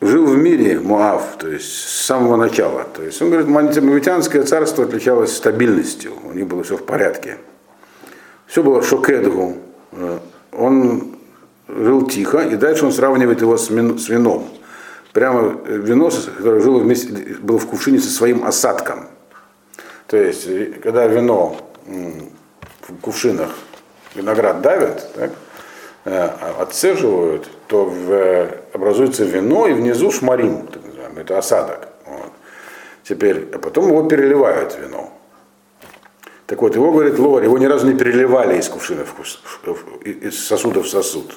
жил 0.00 0.26
в 0.26 0.36
мире 0.36 0.78
Муав, 0.80 1.36
то 1.38 1.48
есть 1.48 1.70
с 1.70 2.04
самого 2.04 2.36
начала. 2.36 2.84
То 2.84 3.02
есть 3.02 3.20
он 3.22 3.30
говорит, 3.30 3.48
Мавитянское 3.48 4.42
царство 4.44 4.84
отличалось 4.84 5.34
стабильностью, 5.34 6.12
у 6.24 6.32
них 6.32 6.46
было 6.46 6.62
все 6.62 6.76
в 6.76 6.84
порядке. 6.84 7.38
Все 8.46 8.62
было 8.62 8.82
шокедгу. 8.82 9.56
Э, 9.92 10.18
он 10.52 11.16
жил 11.68 12.06
тихо, 12.06 12.40
и 12.40 12.56
дальше 12.56 12.86
он 12.86 12.92
сравнивает 12.92 13.40
его 13.40 13.56
с, 13.56 13.70
вином. 13.70 14.48
Прямо 15.12 15.56
вино, 15.66 16.10
которое 16.36 16.60
жило 16.60 16.78
вместе, 16.78 17.12
было 17.40 17.58
в 17.58 17.66
кувшине 17.66 17.98
со 17.98 18.10
своим 18.10 18.44
осадком. 18.44 19.06
То 20.06 20.16
есть, 20.16 20.46
когда 20.82 21.06
вино 21.06 21.56
в 21.86 22.94
кувшинах 23.00 23.50
виноград 24.14 24.60
давят, 24.60 25.12
так, 25.14 25.30
Э, 26.08 26.30
отцеживают, 26.60 27.48
то 27.66 27.84
в, 27.84 28.48
образуется 28.72 29.24
вино, 29.24 29.66
и 29.66 29.72
внизу 29.72 30.10
шмарим, 30.10 30.66
так 30.68 30.84
называемый, 30.84 31.22
это 31.22 31.38
осадок. 31.38 31.88
Вот. 32.06 32.32
Теперь, 33.02 33.48
а 33.52 33.58
потом 33.58 33.88
его 33.88 34.04
переливают 34.04 34.78
вино. 34.80 35.12
Так 36.46 36.62
вот, 36.62 36.76
его, 36.76 36.92
говорит 36.92 37.18
Лор, 37.18 37.42
его 37.42 37.58
ни 37.58 37.66
разу 37.66 37.88
не 37.88 37.98
переливали 37.98 38.58
из 38.58 38.68
кувшина 38.68 39.04
в, 39.04 40.06
из 40.06 40.46
сосуда 40.46 40.80
в 40.80 40.88
сосуд. 40.88 41.34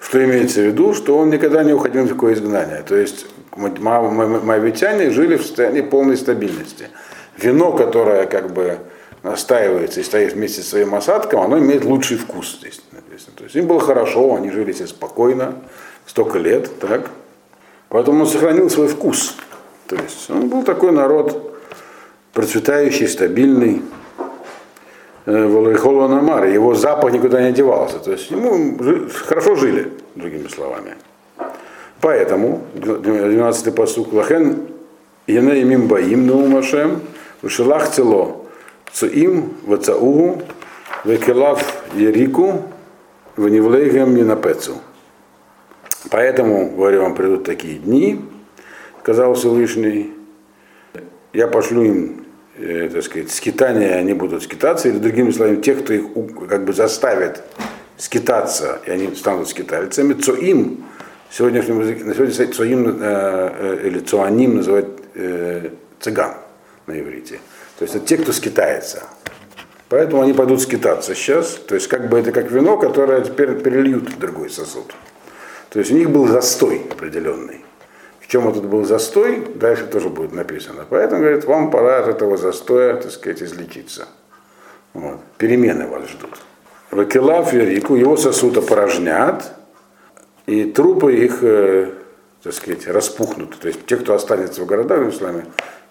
Что 0.00 0.24
имеется 0.24 0.60
в 0.60 0.64
виду, 0.64 0.94
что 0.94 1.18
он 1.18 1.30
никогда 1.30 1.64
не 1.64 1.72
уходил 1.72 2.04
в 2.04 2.08
такое 2.08 2.34
изгнание. 2.34 2.82
То 2.82 2.96
есть 2.96 3.26
моавитяне 3.56 5.10
жили 5.10 5.36
в 5.36 5.42
состоянии 5.42 5.82
полной 5.82 6.16
стабильности. 6.16 6.88
Вино, 7.36 7.72
которое 7.72 8.26
как 8.26 8.52
бы 8.52 8.78
настаивается 9.22 10.00
и 10.00 10.04
стоит 10.04 10.32
вместе 10.32 10.62
с 10.62 10.68
своим 10.68 10.94
осадком, 10.94 11.40
оно 11.40 11.58
имеет 11.58 11.84
лучший 11.84 12.16
вкус 12.16 12.58
здесь 12.60 12.80
написано. 13.16 13.36
То 13.36 13.44
есть 13.44 13.56
им 13.56 13.66
было 13.66 13.80
хорошо, 13.80 14.36
они 14.36 14.50
жили 14.50 14.72
себе 14.72 14.86
спокойно, 14.86 15.54
столько 16.06 16.38
лет, 16.38 16.78
так. 16.78 17.10
Поэтому 17.88 18.22
он 18.22 18.26
сохранил 18.26 18.68
свой 18.68 18.88
вкус. 18.88 19.34
То 19.86 19.96
есть 19.96 20.30
он 20.30 20.48
был 20.48 20.62
такой 20.64 20.92
народ 20.92 21.58
процветающий, 22.32 23.08
стабильный. 23.08 23.82
Э, 25.24 25.46
Валрихола 25.46 26.08
Намар, 26.08 26.46
его 26.46 26.74
запах 26.74 27.12
никуда 27.12 27.42
не 27.42 27.52
девался. 27.52 27.98
То 27.98 28.12
есть 28.12 28.30
ему 28.30 28.78
хорошо 29.24 29.54
жили, 29.56 29.92
другими 30.14 30.48
словами. 30.48 30.94
Поэтому, 32.00 32.62
12-й 32.74 33.72
посук, 33.72 34.12
Лахен 34.12 34.68
Яне 35.26 35.62
имим 35.62 35.88
баим 35.88 36.26
наумашем, 36.26 37.00
Ушелах 37.42 37.90
цело, 37.90 38.36
Цуим, 38.92 39.54
Вацаугу, 39.66 40.42
Векелав 41.04 41.62
Ерику, 41.94 42.62
Ванивлейгем 43.36 44.14
не 44.14 44.22
на 44.22 44.36
пецу. 44.36 44.76
Поэтому, 46.10 46.70
говорю 46.70 47.02
вам, 47.02 47.14
придут 47.14 47.44
такие 47.44 47.78
дни, 47.78 48.20
сказал 49.00 49.34
Всевышний, 49.34 50.12
я 51.32 51.48
пошлю 51.48 51.82
им, 51.82 52.26
э, 52.58 52.88
так 52.92 53.02
сказать, 53.02 53.30
скитания, 53.30 53.96
они 53.96 54.14
будут 54.14 54.42
скитаться, 54.42 54.88
или 54.88 54.98
другими 54.98 55.30
словами, 55.30 55.60
тех, 55.60 55.82
кто 55.82 55.92
их 55.92 56.04
как 56.48 56.64
бы 56.64 56.72
заставит 56.72 57.42
скитаться, 57.98 58.80
и 58.86 58.90
они 58.90 59.14
станут 59.14 59.48
скитальцами, 59.48 60.14
цоим, 60.14 60.84
сегодняшнем 61.30 61.80
языке, 61.80 62.04
на 62.04 62.14
сегодня 62.14 62.52
цоим 62.52 62.88
э, 62.88 62.96
э, 63.00 63.86
или 63.86 63.98
цуаним 63.98 64.56
называют 64.56 64.88
э, 65.14 65.70
цыган 66.00 66.34
на 66.86 66.98
иврите. 66.98 67.40
То 67.78 67.84
есть 67.84 67.94
это 67.94 68.06
те, 68.06 68.16
кто 68.16 68.32
скитается. 68.32 69.02
Поэтому 69.88 70.22
они 70.22 70.32
пойдут 70.32 70.60
скитаться 70.60 71.14
сейчас. 71.14 71.54
То 71.54 71.74
есть 71.74 71.88
как 71.88 72.08
бы 72.08 72.18
это 72.18 72.32
как 72.32 72.50
вино, 72.50 72.76
которое 72.76 73.22
теперь 73.22 73.54
перельют 73.54 74.10
в 74.10 74.18
другой 74.18 74.50
сосуд. 74.50 74.94
То 75.70 75.78
есть 75.78 75.90
у 75.92 75.94
них 75.94 76.10
был 76.10 76.26
застой 76.26 76.82
определенный. 76.90 77.64
В 78.20 78.28
чем 78.28 78.48
этот 78.48 78.66
был 78.66 78.84
застой, 78.84 79.46
дальше 79.54 79.86
тоже 79.86 80.08
будет 80.08 80.32
написано. 80.32 80.84
Поэтому, 80.88 81.20
говорит, 81.20 81.44
вам 81.44 81.70
пора 81.70 82.00
от 82.00 82.08
этого 82.08 82.36
застоя, 82.36 82.96
так 82.96 83.12
сказать, 83.12 83.40
излечиться. 83.40 84.08
Вот. 84.94 85.20
Перемены 85.38 85.86
вас 85.86 86.08
ждут. 86.08 86.36
Вакелав 86.90 87.52
Верику, 87.52 87.94
его 87.94 88.16
сосуд 88.16 88.56
опорожнят, 88.56 89.52
и 90.46 90.64
трупы 90.64 91.14
их, 91.14 91.38
э, 91.42 91.92
так 92.42 92.52
сказать, 92.52 92.88
распухнут. 92.88 93.58
То 93.58 93.68
есть 93.68 93.86
те, 93.86 93.96
кто 93.96 94.14
останется 94.14 94.62
в 94.62 94.66
городах, 94.66 95.12
с 95.12 95.20
вами, 95.20 95.44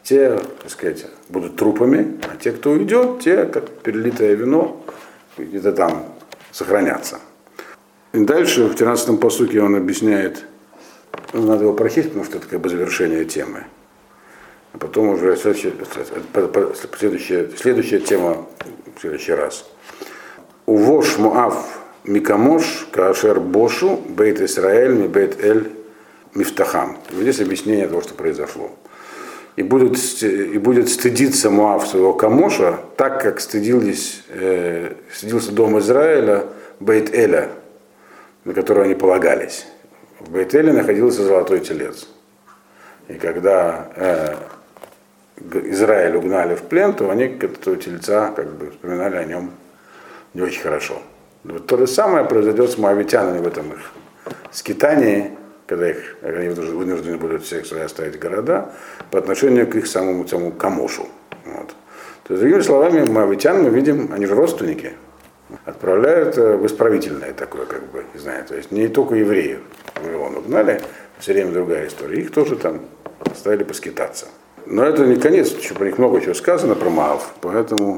те, 0.06 0.38
так 0.62 0.70
сказать, 0.70 1.08
будут 1.30 1.56
трупами, 1.58 2.20
а 2.32 2.38
те, 2.38 2.52
кто 2.52 2.72
уйдет, 2.72 3.22
те, 3.22 3.46
как 3.46 3.70
перелитое 3.70 4.36
вино, 4.36 4.86
где-то 5.36 5.74
там 5.74 6.06
сохранятся. 6.52 7.20
И 8.14 8.20
дальше 8.20 8.68
в 8.68 8.76
13-м 8.76 9.18
посуке 9.18 9.62
он 9.62 9.76
объясняет, 9.76 10.46
ну, 11.34 11.42
надо 11.48 11.64
его 11.64 11.74
прочесть, 11.74 12.10
потому 12.10 12.24
что 12.24 12.38
это 12.38 12.48
как 12.48 12.62
бы 12.62 12.70
завершение 12.70 13.26
темы. 13.26 13.66
А 14.74 14.78
потом 14.78 15.10
уже 15.10 15.36
следующая, 15.38 15.74
следующая, 16.98 17.50
следующая 17.58 18.00
тема 18.00 18.46
в 18.96 19.02
следующий 19.02 19.34
раз. 19.34 19.66
Увош 20.68 21.18
Муав 21.18 21.66
Микамош 22.04 22.88
Кашер 22.92 23.40
Бошу 23.40 23.98
Бейт 24.10 24.40
Исраэль 24.40 24.94
Ми 24.94 25.08
Бейт 25.08 25.44
Эль 25.44 25.72
Мифтахам. 26.36 26.98
Здесь 27.12 27.40
объяснение 27.40 27.88
того, 27.88 28.02
что 28.02 28.14
произошло 28.14 28.72
и, 29.56 29.64
будут, 29.64 29.98
и 30.22 30.58
будет 30.58 30.90
стыдиться 30.90 31.50
Муав 31.50 31.88
своего 31.88 32.14
Камоша, 32.14 32.80
так 32.98 33.22
как 33.22 33.40
стыдились, 33.40 34.24
э, 34.30 34.94
стыдился 35.14 35.52
дом 35.52 35.80
Израиля 35.80 36.46
Бейт-Эля, 36.80 37.50
на 38.44 38.54
которого 38.54 38.86
они 38.86 38.96
полагались. 38.96 39.66
В 40.20 40.30
Бейт-Эле 40.30 40.74
находился 40.74 41.24
золотой 41.24 41.62
телец. 41.62 42.08
И 43.08 43.14
когда 43.14 43.88
э, 43.96 44.36
Израиль 45.70 46.16
угнали 46.16 46.56
в 46.56 46.64
плен, 46.64 46.94
то 46.94 47.10
они 47.10 47.24
этого 47.24 47.78
тельца 47.78 48.32
как 48.36 48.52
бы 48.56 48.72
вспоминали 48.72 49.18
о 49.18 49.24
нем 49.24 49.52
не 50.34 50.42
очень 50.42 50.62
хорошо. 50.62 51.02
Вот 51.44 51.68
то 51.68 51.78
же 51.78 51.88
самое 51.88 52.26
произойдет 52.26 52.72
с 52.72 52.78
моавитянами 52.78 53.40
в 53.40 53.48
этом 53.48 53.72
их 53.72 53.92
скитании, 54.52 55.32
когда 55.68 55.90
их, 55.90 56.18
они 56.22 56.50
вынуждены 56.50 57.18
будут 57.18 57.44
всех 57.44 57.66
свои 57.66 57.82
оставить 57.82 58.20
города, 58.20 58.72
по 59.12 59.20
отношению 59.20 59.68
к 59.68 59.76
их 59.76 59.88
самому, 59.88 60.28
самому 60.28 60.52
Камошу. 60.52 61.08
Вот. 61.46 61.76
То 62.24 62.34
есть, 62.34 62.42
другими 62.42 62.62
словами, 62.62 63.08
моавитян 63.08 63.64
мы 63.64 63.70
видим, 63.70 64.12
они 64.14 64.26
же 64.26 64.36
родственники, 64.36 64.94
отправляют 65.66 66.38
э, 66.38 66.58
в 66.58 66.66
исправительное 66.66 67.34
такое, 67.34 67.66
как 67.66 67.84
бы, 67.92 68.04
не 68.14 68.20
знаю, 68.20 68.46
то 68.46 68.56
есть 68.56 68.72
не 68.72 68.88
только 68.88 69.16
евреев 69.16 69.60
в 69.96 70.04
Вавилон 70.04 70.38
угнали, 70.38 70.82
все 71.20 71.34
время 71.34 71.52
другая 71.52 71.88
история, 71.88 72.20
их 72.20 72.32
тоже 72.32 72.56
там 72.56 72.82
оставили 73.20 73.64
поскитаться. 73.64 74.28
Но 74.66 74.84
это 74.84 75.06
не 75.06 75.18
конец, 75.18 75.52
еще 75.52 75.76
про 75.76 75.86
них 75.86 76.00
много 76.00 76.20
чего 76.22 76.34
сказано 76.34 76.76
про 76.76 76.90
Маав, 76.90 77.36
поэтому 77.42 77.94